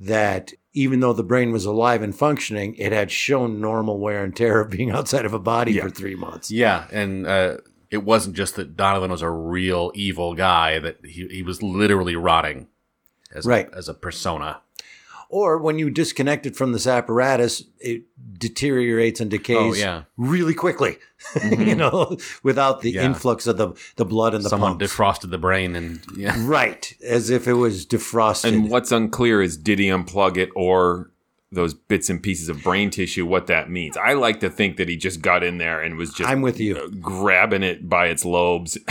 [0.00, 4.36] that even though the brain was alive and functioning, it had shown normal wear and
[4.36, 6.50] tear of being outside of a body for three months.
[6.50, 7.58] Yeah, and uh,
[7.90, 12.16] it wasn't just that Donovan was a real evil guy; that he he was literally
[12.16, 12.66] rotting
[13.32, 13.72] as Right.
[13.72, 14.60] a, as a persona.
[15.34, 18.04] Or when you disconnect it from this apparatus, it
[18.38, 20.02] deteriorates and decays Oh, yeah.
[20.16, 20.90] really quickly,
[21.34, 21.78] you mm-hmm.
[21.78, 23.04] know, without the Yeah.
[23.04, 24.84] influx of the, the blood and the Someone pumps.
[24.94, 28.44] defrosted the brain, and yeah, right, as if it was defrosted.
[28.52, 31.10] And what's unclear is did he unplug it or
[31.50, 33.96] those bits and pieces of brain tissue, what that means.
[33.96, 36.60] I like to think that he just got in there and was just I'm with
[36.60, 36.90] you.
[37.00, 38.78] grabbing it by its lobes.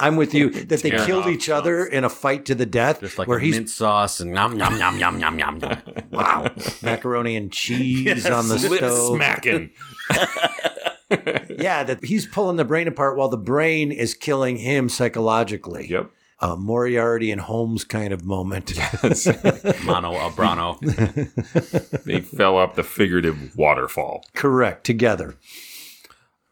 [0.00, 3.00] I'm with you that they killed each other in a fight to the death.
[3.00, 5.60] just like where he's mint sauce and yum yum yum yum yum yum.
[5.60, 5.78] yum.
[6.10, 6.50] wow,
[6.82, 8.26] macaroni and cheese Yes.
[8.26, 9.16] on the stove.
[9.16, 9.70] smacking.
[11.58, 15.88] Yeah, that he's pulling the brain apart while the brain is killing him psychologically.
[15.90, 16.08] Yep.
[16.38, 18.72] A Moriarty and Holmes kind of moment.
[18.76, 19.26] Yes.
[19.84, 20.78] Mono Abrano.
[22.04, 24.24] They fell up the figurative waterfall.
[24.34, 24.84] Correct.
[24.84, 25.34] Together.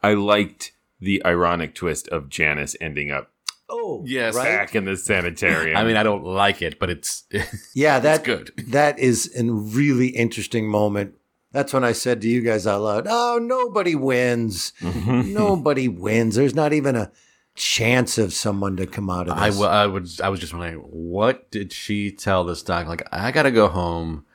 [0.03, 3.31] I liked the ironic twist of Janice ending up
[3.71, 4.35] Oh, Yes.
[4.35, 4.45] right?
[4.45, 5.77] back in the sanitarium.
[5.77, 7.25] I mean, I don't like it, but it's
[7.75, 8.53] Yeah, that good.
[8.69, 11.15] That is a really interesting moment.
[11.53, 14.73] That's when I said to you guys out loud, "Oh, nobody wins.
[14.81, 15.33] Mm-hmm.
[15.33, 16.35] nobody wins.
[16.35, 17.11] There's not even a
[17.55, 20.53] chance of someone to come out of I, this." w- I was I was just
[20.53, 22.87] wondering what did she tell this doc?
[22.87, 24.27] Like I gotta go home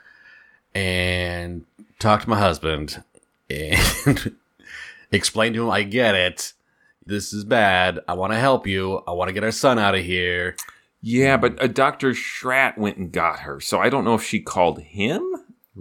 [0.73, 1.65] and
[1.99, 3.03] talk to my husband
[3.49, 4.35] and
[5.11, 6.53] explain to him I get it.
[7.05, 7.99] This is bad.
[8.07, 9.01] I want to help you.
[9.07, 10.55] I want to get our son out of here.
[11.01, 12.13] Yeah, but uh, a Dr.
[12.13, 13.59] Schratt went and got her.
[13.59, 15.21] So I don't know if she called him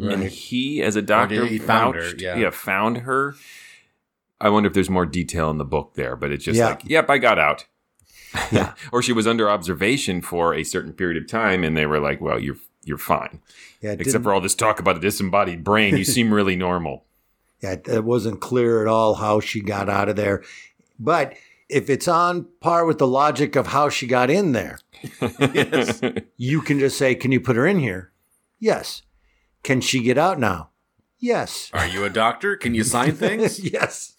[0.01, 2.51] and he, as a doctor, he found her, vouched- yeah.
[2.51, 3.35] found her.
[4.41, 6.71] I wonder if there's more detail in the book there, but it's just Yeah.
[6.71, 7.67] like, yep, I got out.
[8.51, 8.73] Yeah.
[8.93, 12.21] or she was under observation for a certain period of time, and they were like,
[12.21, 13.41] well, you're you're fine.
[13.83, 17.05] yeah, Except for all this talk about a disembodied brain, you seem really normal.
[17.63, 20.43] Yeah, it wasn't clear at all how she got out of there.
[21.03, 21.35] But
[21.69, 24.79] if it's on par with the logic of how she got in there,
[25.21, 26.01] yes.
[26.37, 28.13] you can just say, Can you put her in here?
[28.61, 29.03] Yes.
[29.65, 30.71] Can she get out now?
[31.19, 31.71] Yes.
[31.73, 32.57] Are you a doctor?
[32.57, 33.59] Can you sign things?
[33.73, 34.15] yes.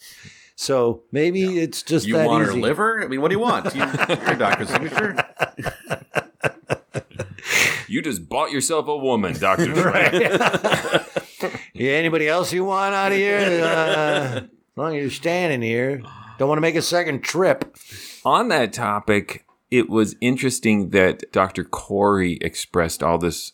[0.56, 3.04] So maybe it's just You that want her liver?
[3.04, 3.74] I mean, what do you want?
[3.74, 5.16] You, you're doctor's signature.
[7.86, 9.76] You just bought yourself a woman, Dr.
[9.76, 10.14] Schratt.
[11.74, 13.38] Yeah, anybody else you want out of here?
[13.38, 16.02] Uh, as long as you're standing here.
[16.38, 17.76] Don't want to make a second trip.
[18.26, 21.64] On that topic, it was interesting that Dr.
[21.64, 23.54] Corey expressed all this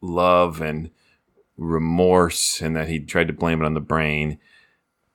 [0.00, 0.90] love and
[1.56, 4.38] remorse and that he tried to blame it on the brain.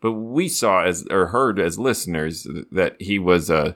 [0.02, 3.76] But we saw as or heard as listeners that he was a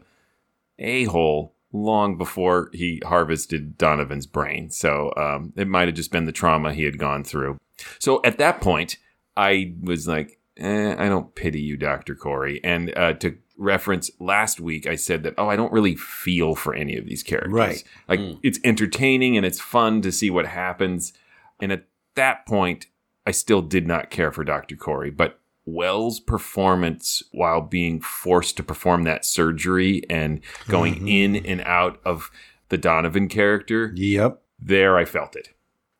[0.80, 4.70] a-hole long before he harvested Donovan's brain.
[4.70, 7.60] So um, it might have just been the trauma he had gone through.
[8.00, 8.98] So at that point,
[9.36, 12.16] I was like, eh, I don't pity you, Dr.
[12.16, 12.64] Corey.
[12.64, 16.74] And uh, to reference last week, I said that, oh, I don't really feel for
[16.74, 17.54] any of these characters.
[17.54, 17.84] Right.
[18.08, 21.14] Like it's entertaining and it's fun to see what happens.
[21.60, 21.86] And at
[22.16, 22.88] that point,
[23.26, 24.76] I still did not care for Dr.
[24.76, 25.10] Corey.
[25.10, 32.01] But Welles' performance while being forced to perform that surgery and going in and out
[32.04, 32.30] of
[32.70, 34.41] the Donovan character, Yep.
[34.60, 35.49] there I felt it.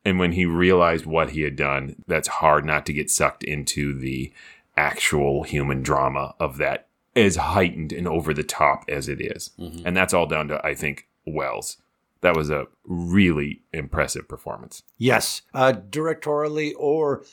[0.04, 3.98] And when he realized what he had done, that's hard not to get sucked into
[3.98, 4.32] the
[4.76, 9.50] actual human drama of that as heightened and over the top as it is.
[9.84, 11.78] And that's all down to, I think, Welles.
[12.20, 14.82] That was a really impressive performance.
[14.98, 15.42] Yes.
[15.52, 17.24] Uh, directorially or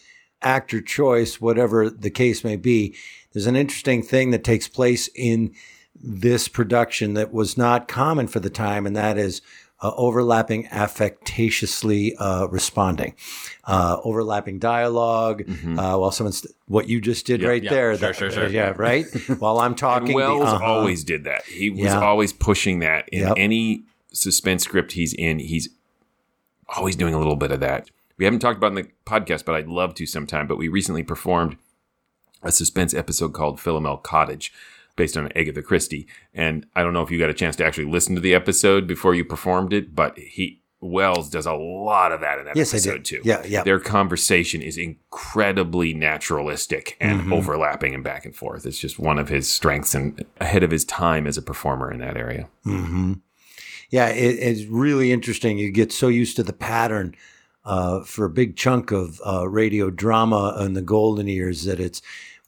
[0.41, 2.95] actor choice, whatever the case may be,
[3.34, 5.53] there's an interesting thing that takes place in
[5.95, 9.41] this production that was not common for the time, and that is
[9.82, 13.15] uh, overlapping affectatiously uh, responding,
[13.65, 15.41] uh, overlapping dialogue.
[15.47, 18.47] Uh, while someone's what you just did right there, sure, that- sure, sure.
[18.47, 19.05] yeah, right.
[19.39, 20.65] while I'm talking, Welles the, uh-huh.
[20.65, 21.43] always did that.
[21.45, 21.99] He was Yeah.
[22.01, 23.34] always pushing that in Yep.
[23.38, 25.39] any suspense script he's in.
[25.39, 25.69] He's
[26.75, 27.89] always doing a little bit of that.
[28.17, 30.47] We haven't talked about it in the podcast, but I'd love to sometime.
[30.47, 31.57] But we recently performed
[32.43, 34.53] a suspense episode called Philomel Cottage,
[34.95, 36.07] based on Agatha Christie.
[36.33, 38.87] And I don't know if you got a chance to actually listen to the episode
[38.87, 42.73] before you performed it, but he Welles does a lot of that in that Yes,
[42.73, 43.21] episode too.
[43.23, 43.61] Yeah, yeah.
[43.63, 47.33] Their conversation is incredibly naturalistic and Mm-hmm.
[47.33, 48.65] overlapping and back and forth.
[48.65, 51.99] It's just one of his strengths and ahead of his time as a performer in
[51.99, 52.49] that area.
[52.63, 53.13] hmm
[53.91, 55.59] Yeah, it, it's really interesting.
[55.59, 57.13] You get so used to the pattern
[57.63, 62.01] uh, for a big chunk of uh, radio drama in the golden years that it's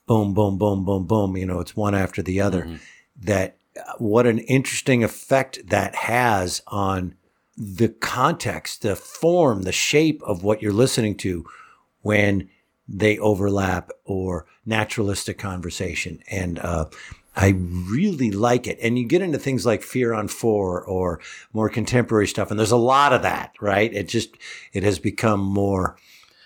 [0.08, 1.38] boom, boom, boom, boom, boom.
[1.38, 2.80] You know, it's one after the other.
[3.22, 7.16] That uh, what an interesting effect that has on
[7.58, 11.46] the context, the form, the shape of what you're listening to
[12.02, 12.50] when
[12.88, 16.22] they overlap or naturalistic conversation.
[16.30, 16.86] And uh,
[17.36, 18.78] I really like it.
[18.82, 21.20] And you get into things like Fear on Four or
[21.54, 23.94] more contemporary stuff, and there's a lot of that, right?
[23.94, 24.36] It just
[24.74, 25.98] it has become more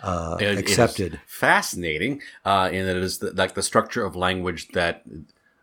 [0.02, 1.20] uh, It- accepted.
[1.26, 5.04] fascinating uh, in that it is the, like the structure of language that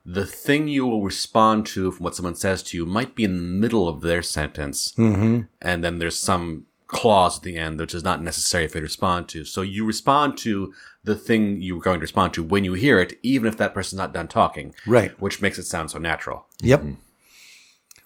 [0.07, 3.37] the thing you will respond to from what someone says to you might be in
[3.37, 5.49] the middle of their sentence, Mhm.
[5.63, 8.87] and then there's some clause at the end which is not necessary for you to
[8.87, 9.45] respond to.
[9.45, 12.99] So you respond to the thing you were going to respond to when you hear
[13.01, 15.19] it, even if that person's not done talking, Right.
[15.21, 16.47] Which makes it sound so natural.
[16.61, 16.85] Yep.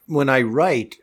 [0.06, 0.96] When I write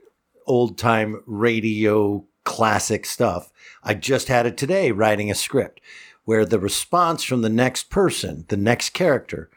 [0.47, 3.51] old time radio classic stuff,
[3.85, 5.79] I just had it today writing a script
[6.23, 9.49] where the response from the next person, the next character,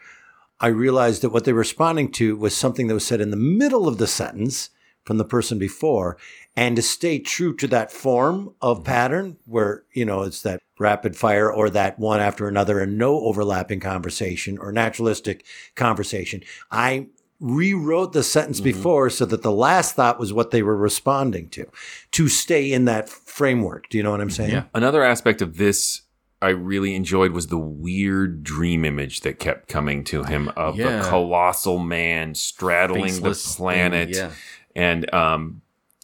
[0.60, 3.36] I realized that what they were responding to was something that was said in the
[3.36, 4.68] middle of the sentence
[5.04, 6.18] from the person before.
[6.54, 8.84] And to stay true to that form of mm-hmm.
[8.84, 13.20] pattern where, you know, it's that rapid fire or that one after another and no
[13.20, 17.06] overlapping conversation or naturalistic conversation, I
[17.40, 21.66] rewrote the sentence before so that the last thought was what they were responding to,
[22.12, 23.88] to stay in that framework.
[23.88, 24.50] Do you know what I'm saying?
[24.50, 24.64] Yeah.
[24.74, 26.02] Another aspect of this
[26.40, 31.02] I really enjoyed was the weird dream image that kept coming to him of Yeah.
[31.02, 34.30] the colossal man straddling Faceless the thing, planet yeah.
[34.76, 35.62] and um,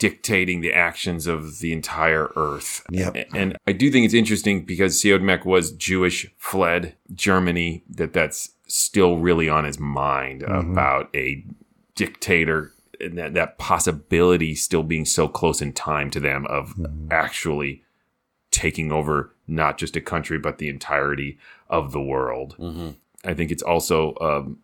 [0.09, 2.85] dictating the actions of the entire Earth.
[2.91, 3.17] Yep.
[3.17, 8.51] A- And I do think it's interesting because Siodmak was Jewish, fled Germany, that that's
[8.67, 10.73] still really on his mind Mhm.
[10.73, 11.43] about a
[11.95, 16.75] dictator and that, that possibility still being so close in time to them of
[17.11, 17.83] actually
[18.51, 21.39] taking over not just a country but the entirety
[21.71, 22.57] of the world.
[23.25, 24.59] I think it's also um,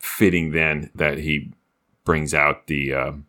[0.00, 1.52] fitting then that he
[2.04, 3.26] brings out the um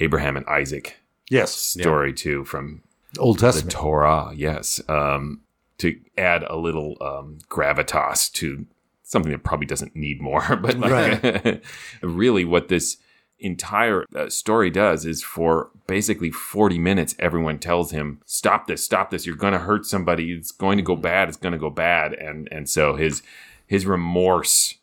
[0.00, 0.98] Abraham and Isaac
[1.30, 1.52] Yes.
[1.52, 2.82] story too from
[3.18, 3.70] Old Testament.
[3.70, 4.32] the Torah.
[4.34, 5.40] Yes, um,
[5.78, 8.66] to add a little um, gravitas to
[9.02, 11.64] something that probably doesn't need more, but like,
[12.02, 12.98] really what this
[13.38, 19.10] entire uh, story does is for basically 40 minutes everyone tells him stop this stop
[19.10, 21.68] this you're going to hurt somebody it's going to go bad it's going to go
[21.68, 23.22] bad and and so his
[23.66, 24.76] his remorse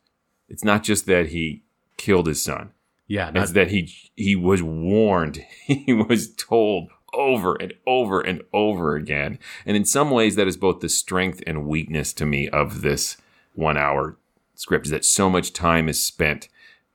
[0.49, 1.64] it's not just that he
[1.97, 2.73] killed his son
[3.08, 8.41] Yeah, it's not- that he he was warned he was told over and over and
[8.54, 9.38] over again
[9.68, 13.18] and in some ways that is both the strength and weakness to me of this
[13.54, 14.18] one hour
[14.56, 16.47] script is that so much time is spent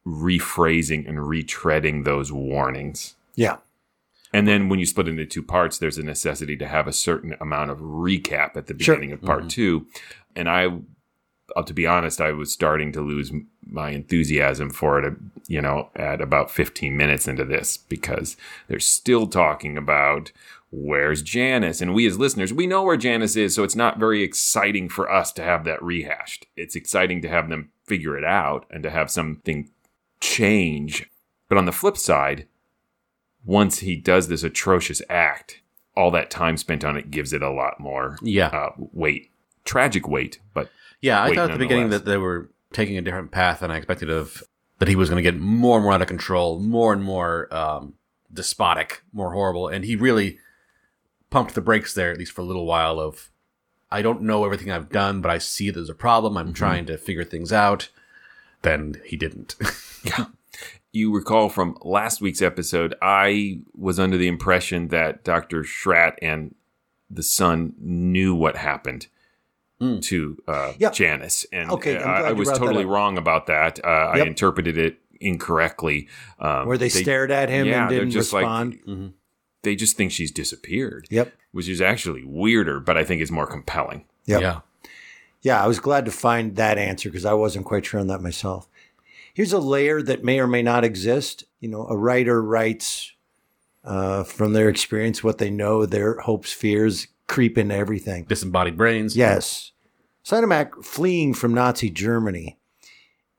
[0.04, 3.58] rephrasing and retreading those warnings Yeah.
[4.32, 6.92] and then when you split it into two parts, there's a necessity to have a
[6.92, 8.96] certain amount of recap at the Sure.
[8.96, 9.48] beginning of part Mhm.
[9.50, 9.86] two.
[10.34, 10.68] And I,
[11.66, 13.32] to be honest, I was starting to lose
[13.66, 18.36] my enthusiasm for it, uh, you know, at about 15 minutes into this because
[18.68, 20.32] they're still talking about
[20.70, 21.80] where's Janice.
[21.80, 23.54] And we as listeners, we know where Janice is.
[23.54, 26.46] So it's not very exciting for us to have that rehashed.
[26.56, 29.70] It's exciting to have them figure it out and to have something
[30.20, 31.08] change.
[31.48, 32.46] But on the flip side,
[33.44, 35.62] once he does this atrocious act,
[35.96, 38.48] all that time spent on it gives it a lot more Yeah.
[38.48, 39.30] uh, weight,
[39.64, 40.38] tragic weight.
[40.52, 40.70] But
[41.00, 43.76] Yeah, I thought at the beginning that they were taking a different path than I
[43.76, 44.42] expected of
[44.78, 47.52] that he was going to get more and more out of control, more and more
[47.54, 47.94] um,
[48.32, 50.38] despotic, more horrible, and he really
[51.30, 52.98] pumped the brakes there at least for a little while.
[53.00, 53.30] Of
[53.90, 56.36] I don't know everything I've done, but I see there's a problem.
[56.36, 57.88] I'm trying to figure things out.
[58.62, 59.54] Then he didn't.
[60.04, 60.26] yeah.
[60.90, 65.62] You recall from last week's episode, I was under the impression that Dr.
[65.62, 66.54] Schratt and
[67.10, 69.06] the son knew what happened
[69.80, 70.92] to uh, Yep.
[70.94, 71.46] Janice.
[71.52, 73.78] And Okay, uh, I'm I, I was totally wrong about that.
[73.84, 76.08] Uh, I interpreted it incorrectly.
[76.38, 78.78] Um, Where they stared at him and yeah, they're didn't just respond.
[78.86, 79.10] Like,
[79.62, 81.06] They just think she's disappeared.
[81.10, 81.32] Yep.
[81.52, 84.04] Which is actually weirder, but I think is more compelling.
[84.26, 84.40] Yep.
[84.40, 84.60] Yeah.
[85.40, 88.20] Yeah, I was glad to find that answer because I wasn't quite sure on that
[88.20, 88.68] myself.
[89.32, 91.44] Here's a layer that may or may not exist.
[91.60, 93.12] You know, a writer writes
[93.84, 98.24] uh, from their experience what they know, their hopes, fears creep into everything.
[98.24, 99.16] Disembodied brains.
[99.16, 99.72] Yes.
[100.24, 102.58] Siodmak fleeing from Nazi Germany.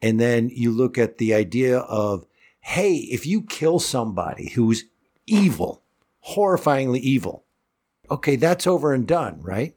[0.01, 2.25] And then you look at the idea of,
[2.61, 4.85] hey, if you kill somebody who's
[5.27, 5.83] evil,
[6.29, 7.43] horrifyingly evil,
[8.09, 9.75] okay, that's over and done, right?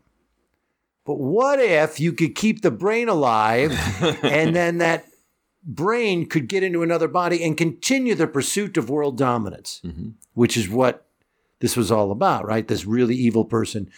[1.04, 3.72] But what if you could keep the brain alive
[4.22, 5.06] and then that
[5.64, 10.10] brain could get into another body and continue the pursuit of world dominance, mm-hmm.
[10.34, 11.06] which is what
[11.62, 12.66] this was all about, right?
[12.68, 13.88] This really evil person,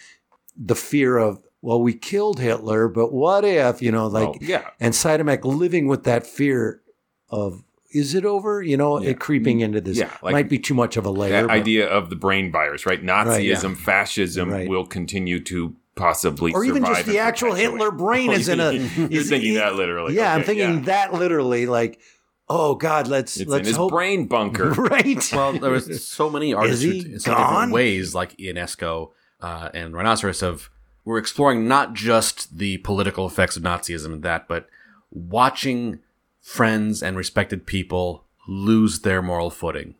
[0.55, 4.69] the fear of, well, we killed Hitler, but what if, you know, like, Oh, yeah.
[4.79, 6.81] and Siodmak living with that fear
[7.29, 8.61] of is it over?
[8.61, 11.31] You know, it creeping into this Yeah, like- might be too much of a layer.
[11.31, 13.01] that but- idea of the brain virus, right?
[13.03, 14.69] Nazism, fascism Right.
[14.69, 17.53] will continue to possibly or even just the actual.
[17.53, 18.73] Hitler brain oh, is in a.
[18.97, 20.13] You're is- thinking that literally.
[20.13, 20.85] Yeah, I'm thinking yeah.
[20.85, 21.65] that literally.
[21.67, 21.99] Like,
[22.49, 23.91] oh God, let's It's let's in his hope.
[23.91, 24.69] brain bunker.
[24.71, 25.29] right.
[25.33, 29.95] Well, there was so many artists who, in so different ways, like Ionesco uh, and
[29.95, 30.69] Rhinoceros, of
[31.03, 34.67] were exploring not just the political effects of Nazism and that, but
[35.11, 35.99] watching
[36.41, 39.95] friends and respected people lose their moral footing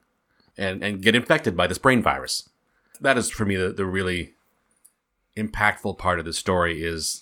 [0.58, 2.50] and, and get infected by this brain virus.
[3.02, 4.34] That is, for me, the, the really
[5.36, 7.22] impactful part of the story is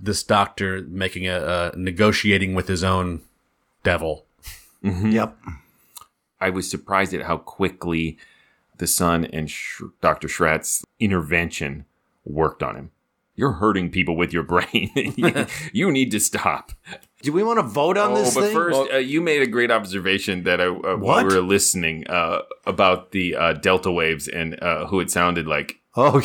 [0.00, 3.22] this doctor making a, a negotiating with his own
[3.82, 4.24] devil.
[4.82, 5.36] Yep.
[6.40, 8.18] I was surprised at how quickly
[8.78, 10.26] the son and Sh- Dr.
[10.26, 11.84] Schratt's intervention
[12.24, 12.90] worked on him.
[13.36, 14.90] You're hurting people with your brain.
[14.94, 16.72] you, you need to stop.
[17.22, 18.54] Do we want to vote on oh, this but thing?
[18.54, 22.40] first, uh, you made a great observation that I, uh, while we were listening uh,
[22.66, 25.76] about the uh, delta waves and uh, who it sounded like.
[26.02, 26.22] Oh,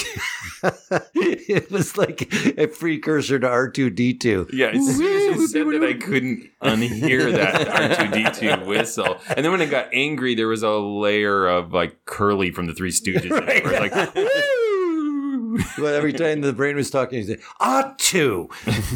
[1.13, 4.47] it was like a precursor to R two D two.
[4.53, 9.17] Yeah, as soon as said that, I couldn't unhear that R2D2 whistle.
[9.35, 12.73] And then when it got angry, there was a layer of like Curly from the
[12.73, 13.25] Three Stooges.
[13.25, 17.95] in it, where it's like, But every time the brain was talking, he said, "Ah,
[17.97, 18.49] two,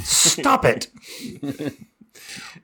[0.03, 0.88] stop it."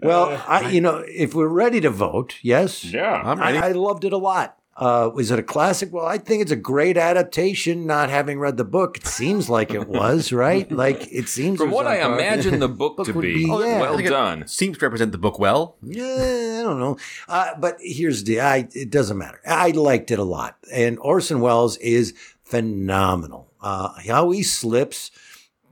[0.01, 3.57] well, I, you know, if we're ready to vote, yes, yeah, I'm ready.
[3.57, 4.57] I, I loved it a lot.
[4.78, 5.94] Uh, was it a classic?
[5.94, 7.86] Well, I think it's a great adaptation.
[7.86, 10.70] Not having read the book, it seems like it was right.
[10.70, 12.14] Like it seems from it what I par.
[12.14, 13.80] imagine the book, to would be, be, yeah.
[13.80, 14.48] well I it done.
[14.48, 15.78] Seems to represent the book well.
[15.82, 16.98] Yeah, I don't know.
[17.30, 19.40] Uh, but here's the I it doesn't matter.
[19.48, 20.58] I liked it a lot.
[20.74, 22.14] And Orson Welles is
[22.44, 23.52] phenomenal.
[23.62, 25.10] Uh, how he slips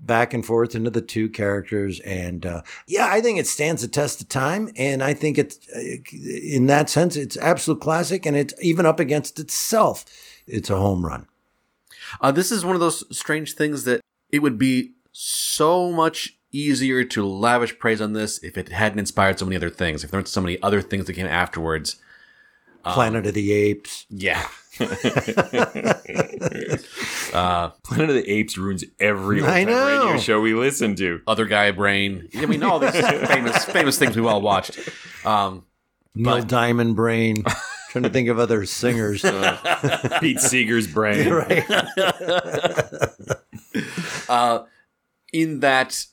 [0.06, 3.88] back and forth into the two characters and uh, yeah, I think it stands the
[3.88, 5.80] test of time and I think it's uh,
[6.14, 10.06] in that sense it's absolute classic and it's even up against itself.
[10.46, 11.28] It's a home run.
[12.22, 17.04] Uh, this is one of those strange things that it would be so much easier
[17.04, 20.04] to lavish praise on this if it hadn't inspired so many other things.
[20.04, 21.98] If there weren't so many other things that came afterwards.
[22.86, 24.06] Um, Planet of the Apes.
[24.10, 24.48] Yeah.
[27.34, 30.06] uh, Planet of the Apes ruins every I old-time know.
[30.06, 31.22] radio show we listen to.
[31.28, 32.28] Other Guy Brain.
[32.36, 32.92] I mean, all these
[33.28, 34.80] famous famous things we've all watched.
[35.26, 35.66] Um,
[36.16, 37.44] Neil Diamond Brain.
[37.90, 39.22] Trying to think of other singers.
[40.20, 41.30] Pete Seeger's brain.
[41.32, 41.64] right.
[44.28, 44.64] uh,
[45.32, 46.04] in that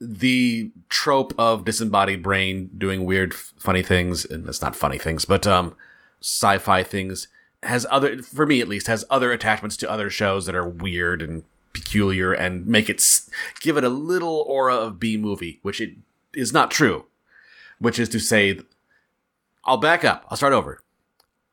[0.00, 5.44] the trope of disembodied brain doing weird, funny things, and it's not funny things, but
[5.44, 5.74] um,
[6.20, 7.26] sci-fi things
[7.62, 11.22] has other, for me at least, has other attachments to other shows that are weird
[11.22, 13.04] and peculiar and make it
[13.60, 15.94] give it a little aura of B movie, which it
[16.34, 17.06] is not true.
[17.78, 18.60] Which is to say,
[19.64, 20.24] I'll back up.
[20.28, 20.82] I'll start over.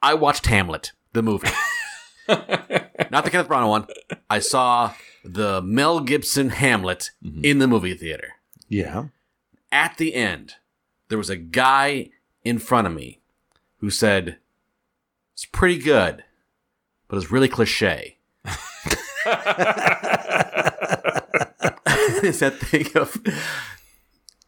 [0.02, 1.50] I watched Hamlet, the movie.
[2.28, 3.88] Not the Kenneth Branagh one.
[4.30, 4.94] I saw
[5.24, 7.44] the Mel Gibson Hamlet mm-hmm.
[7.44, 8.34] in the movie theater.
[8.68, 9.06] Yeah.
[9.72, 10.56] At the end,
[11.10, 12.10] there was a guy
[12.44, 13.20] in front of me
[13.78, 14.38] who said,
[15.36, 16.24] It's pretty good,
[17.10, 18.18] but it's really cliche.
[21.36, 23.18] it's that thing of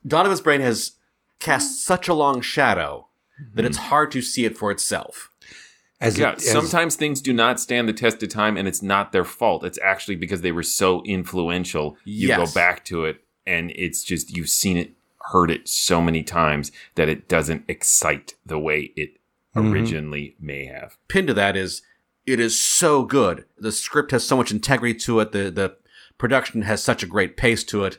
[0.06, 0.94] Donovan's brain has
[1.40, 3.08] cast such a long shadow
[3.54, 5.30] that it's hard to see it for itself.
[6.00, 8.82] As yeah, it- as- sometimes things do not stand the test of time, and it's
[8.82, 9.64] not their fault.
[9.64, 11.98] It's actually because they were so influential.
[12.06, 12.38] You Yes.
[12.50, 14.92] go back to it, and it's just you've seen it,
[15.34, 19.18] heard it so many times that it doesn't excite the way it
[19.58, 19.72] Mhm.
[19.72, 20.98] originally may have.
[21.08, 21.82] pin to that is
[22.26, 23.46] it is so good.
[23.58, 25.32] The script has so much integrity to it.
[25.32, 25.78] The the
[26.18, 27.98] production has such a great pace to it.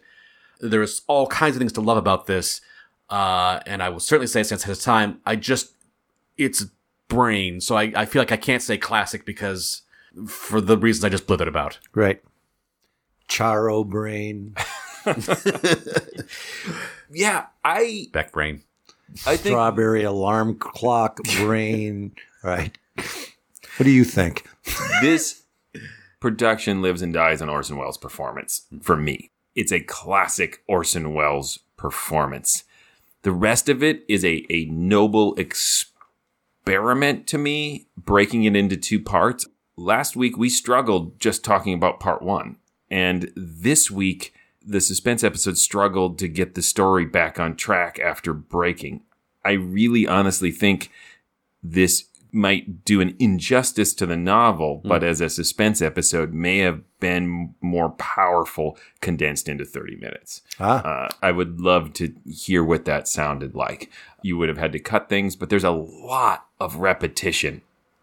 [0.61, 2.61] There's all kinds of things to love about this.
[3.09, 5.74] Uh, and I will certainly say since his time, I just
[6.36, 6.66] it's
[7.09, 7.61] brain.
[7.61, 9.82] So I, I feel like I can't say classic because
[10.26, 11.78] for the reasons I just blithered about.
[11.94, 12.20] Right.
[13.28, 14.54] Charo brain.
[17.11, 18.62] Yeah, I Beck brain.
[19.26, 22.12] I think Strawberry alarm clock brain.
[22.42, 22.76] Right.
[22.96, 24.46] What do you think?
[25.00, 25.42] this
[26.20, 29.30] production lives and dies on Orson Welles' performance for me.
[29.54, 32.64] It's a classic Orson Welles performance.
[33.22, 39.00] The rest of it is a, a noble experiment to me, breaking it into two
[39.00, 39.46] parts.
[39.76, 42.56] Last week, we struggled just talking about part one.
[42.90, 44.32] And this week,
[44.68, 49.02] the suspense episode struggled to get the story back on track after breaking.
[49.44, 50.90] I really honestly think
[51.62, 56.82] this might do an injustice to the novel, but as a suspense episode may have
[57.00, 60.42] been more powerful condensed into 30 minutes.
[60.60, 60.82] Ah.
[60.84, 63.90] Uh, I would love to hear what that sounded like.
[64.22, 67.62] You would have had to cut things, but there's a lot of repetition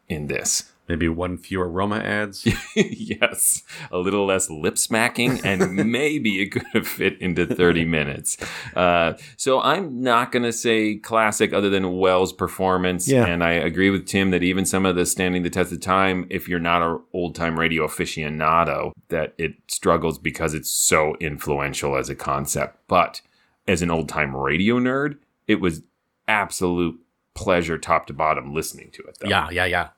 [0.10, 0.72] in this.
[0.88, 2.48] Maybe one fewer Roma ads.
[2.76, 8.38] yes, a little less lip smacking, and maybe it could have fit into 30 minutes.
[8.76, 13.08] Uh, so I'm not going to say classic other than Welles' performance.
[13.08, 13.26] Yeah.
[13.26, 16.28] And I agree with Tim that even some of the standing the test of time,
[16.30, 21.96] if you're not an old time radio aficionado, that it struggles because it's so influential
[21.98, 22.78] as a concept.
[22.88, 23.22] But
[23.68, 25.18] as an old time radio nerd,
[25.48, 25.82] it was
[26.28, 27.00] absolute
[27.34, 29.18] pleasure top to bottom listening to it.
[29.20, 29.28] Though.
[29.28, 29.90] Yeah, yeah, yeah.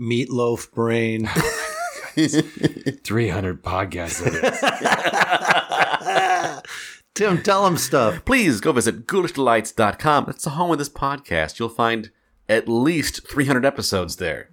[0.00, 1.26] Meatloaf brain.
[2.16, 4.60] 300 podcasts of this.
[7.14, 8.24] Tim, tell them stuff.
[8.24, 10.26] Please go visit ghoulishdelights.com.
[10.30, 11.58] It's the home of this podcast.
[11.58, 12.10] You'll find
[12.48, 14.50] at least 300 episodes there.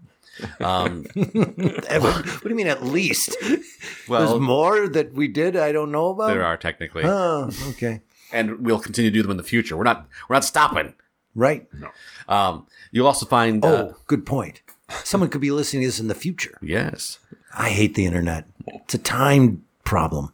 [0.60, 1.34] Um, what
[2.43, 3.36] do you mean at least?
[4.08, 6.28] Well- There's more that we did I don't know about?
[6.28, 7.04] there are technically.
[7.06, 8.02] Oh, okay.
[8.32, 9.76] and we'll continue to do them in the future.
[9.78, 10.93] We're not we're not stopping.
[11.34, 11.68] Right.
[12.28, 14.62] Um, you'll also find uh, Oh, good point.
[15.04, 16.58] Someone could be listening to this in the future.
[16.62, 17.20] yes.
[17.58, 18.46] I hate the internet.
[18.68, 20.32] It's a time problem.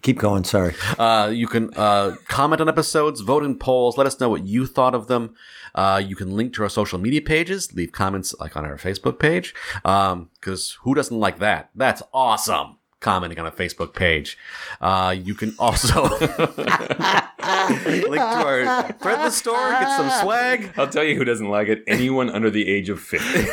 [0.00, 0.44] Keep going.
[0.44, 0.74] Sorry.
[0.98, 4.64] Uh, you can uh, comment on episodes, vote in polls, let us know what you
[4.64, 5.34] thought of them.
[5.74, 9.18] Uh, you can link to our social media pages, leave comments like on our Facebook
[9.18, 11.68] page, because who doesn't like that?
[11.74, 12.75] That's awesome.
[13.00, 14.38] Commenting on a Facebook page.
[14.80, 18.62] Uh, you can also link to our
[18.94, 20.72] Threadless store, get some swag.
[20.78, 21.84] I'll tell you who doesn't like it.
[21.86, 23.26] Anyone under the age of 50.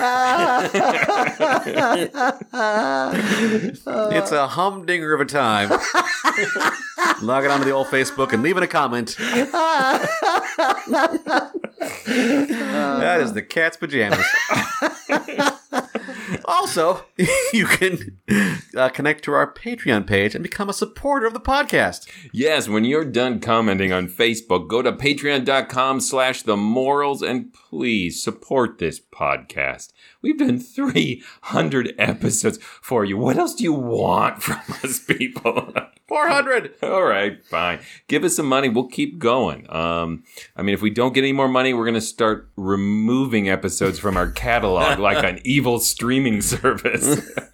[4.15, 5.69] It's a humdinger of a time.
[7.21, 9.15] Log it onto the old Facebook and leaving a comment.
[12.07, 14.25] that is the cat's pajamas.
[16.45, 17.05] Also,
[17.53, 18.17] you can
[18.75, 22.09] uh, connect to our Patreon page and become a supporter of the podcast.
[22.31, 28.21] yes, when you're done commenting on Facebook, go to patreon.com slash the MORLS and please
[28.21, 29.93] support this podcast.
[30.21, 33.17] We've done 300 episodes for you.
[33.17, 35.73] What else do you want from us, people?
[36.07, 36.75] 400!
[36.83, 37.79] All right, fine.
[38.07, 38.69] Give us some money.
[38.69, 39.65] We'll keep going.
[39.73, 40.23] Um,
[40.55, 43.97] I mean, if we don't get any more money, we're going to start removing episodes
[43.97, 47.27] from our catalog like an evil streaming service.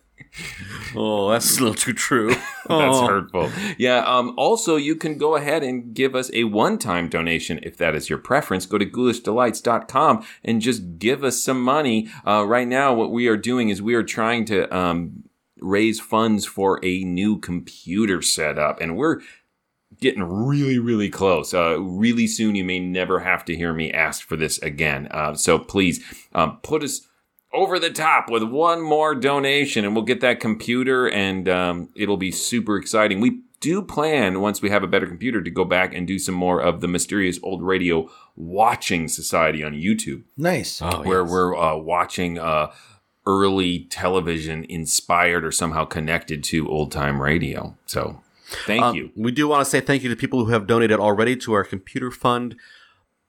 [0.96, 2.30] Oh, that's a little too true.
[2.70, 3.08] That's Oh.
[3.08, 3.52] hurtful.
[3.78, 4.00] Yeah.
[4.06, 8.10] Um, also, you can go ahead and give us a one-time donation if that is
[8.10, 8.66] your preference.
[8.66, 12.10] Go to ghoulishdelights.com and just give us some money.
[12.26, 15.24] Uh, right now, what we are doing is we are trying to um,
[15.60, 19.22] raise funds for a new computer setup, and we're
[20.00, 21.54] getting really, really close.
[21.54, 25.08] Uh, really soon, you may never have to hear me ask for this again.
[25.12, 26.04] Uh, so please
[26.34, 27.08] um, put us
[27.54, 32.18] over the top with one more donation, and we'll get that computer, and um, it'll
[32.18, 33.20] be super exciting.
[33.20, 36.36] We do plan once we have a better computer to go back and do some
[36.36, 40.80] more of the mysterious old radio watching society on YouTube Nice.
[40.82, 42.72] where we're uh, watching uh,
[43.28, 47.76] early television inspired or somehow connected to old time radio.
[47.86, 48.22] So
[48.66, 49.12] thank Um, you.
[49.16, 51.64] We do want to say thank you to people who have donated already to our
[51.66, 52.56] computer fund.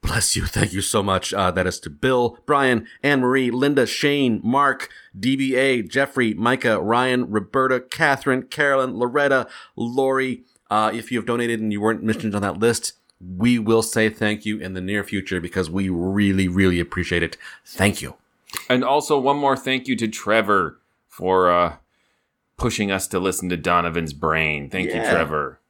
[0.03, 0.47] Bless you.
[0.47, 1.35] Thank you so much.
[1.35, 4.89] Uh, that is to Bill, Brian, Anne Marie, Linda, Shane, Mark,
[5.19, 9.47] DBA, Jeffrey, Micah, Ryan, Roberta, Catherine, Carolyn, Loretta,
[9.77, 10.45] Lori.
[10.71, 14.09] Uh, if you have donated and you weren't mentioned on that list, we will say
[14.09, 17.37] thank you in the near future because we really, really appreciate it.
[17.67, 18.15] Thank you.
[18.69, 20.79] And also one more thank you to Trevor
[21.09, 21.77] for uh,
[22.57, 24.71] pushing us to listen to Donovan's Brain.
[24.71, 25.61] Thank you, Trevor.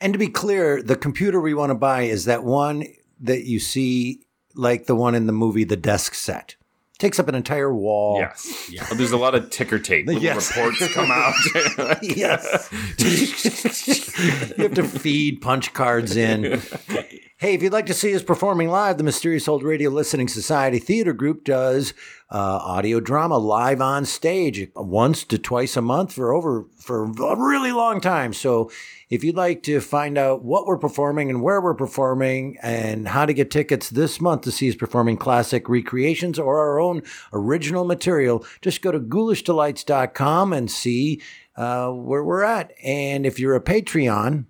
[0.00, 2.84] And to be clear, the computer we want to buy is that one
[3.22, 6.56] that you see, like the one in the movie The Desk Set.
[6.98, 8.18] Takes up an entire wall.
[8.20, 8.70] Yes.
[8.94, 10.06] There's a lot of ticker tape.
[10.06, 10.56] Little Yes.
[10.56, 11.34] reports come out.
[12.02, 12.68] yes.
[14.56, 16.62] you have to feed punch cards in.
[17.42, 20.78] Hey, if you'd like to see us performing live, the Mysterious Old Radio Listening Society
[20.78, 21.92] Theater Group does
[22.30, 27.36] uh, audio drama live on stage once to twice a month for over for a
[27.36, 28.32] really long time.
[28.32, 28.70] So,
[29.10, 33.26] if you'd like to find out what we're performing and where we're performing and how
[33.26, 37.84] to get tickets this month to see us performing classic recreations or our own original
[37.84, 41.20] material, just go to ghoulishdelights.com and see
[41.56, 42.72] uh, where we're at.
[42.84, 44.44] And if you're a Patreon,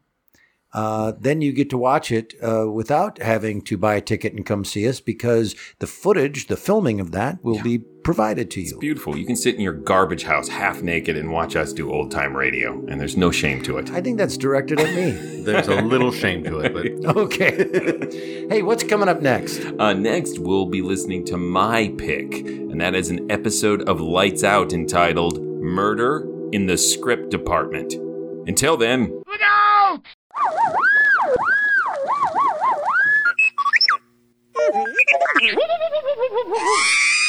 [0.73, 4.47] uh, then you get to watch it uh, without having to buy a ticket and
[4.47, 8.79] come see us because the footage, the filming of that, will be provided to you.
[8.79, 9.17] Beautiful.
[9.17, 12.37] You can sit in your garbage house half naked and watch us do old time
[12.37, 13.91] radio, and there's no shame to it.
[13.91, 15.11] I think that's directed at me.
[15.43, 18.47] There's a little shame to it, but okay.
[18.49, 19.65] hey, what's coming up next?
[19.79, 24.45] Uh, next, we'll be listening to my pick, and that is an episode of Lights
[24.45, 27.95] Out entitled Murder in the Script Department.
[28.47, 29.23] Until then,
[36.53, 37.22] Woohoo!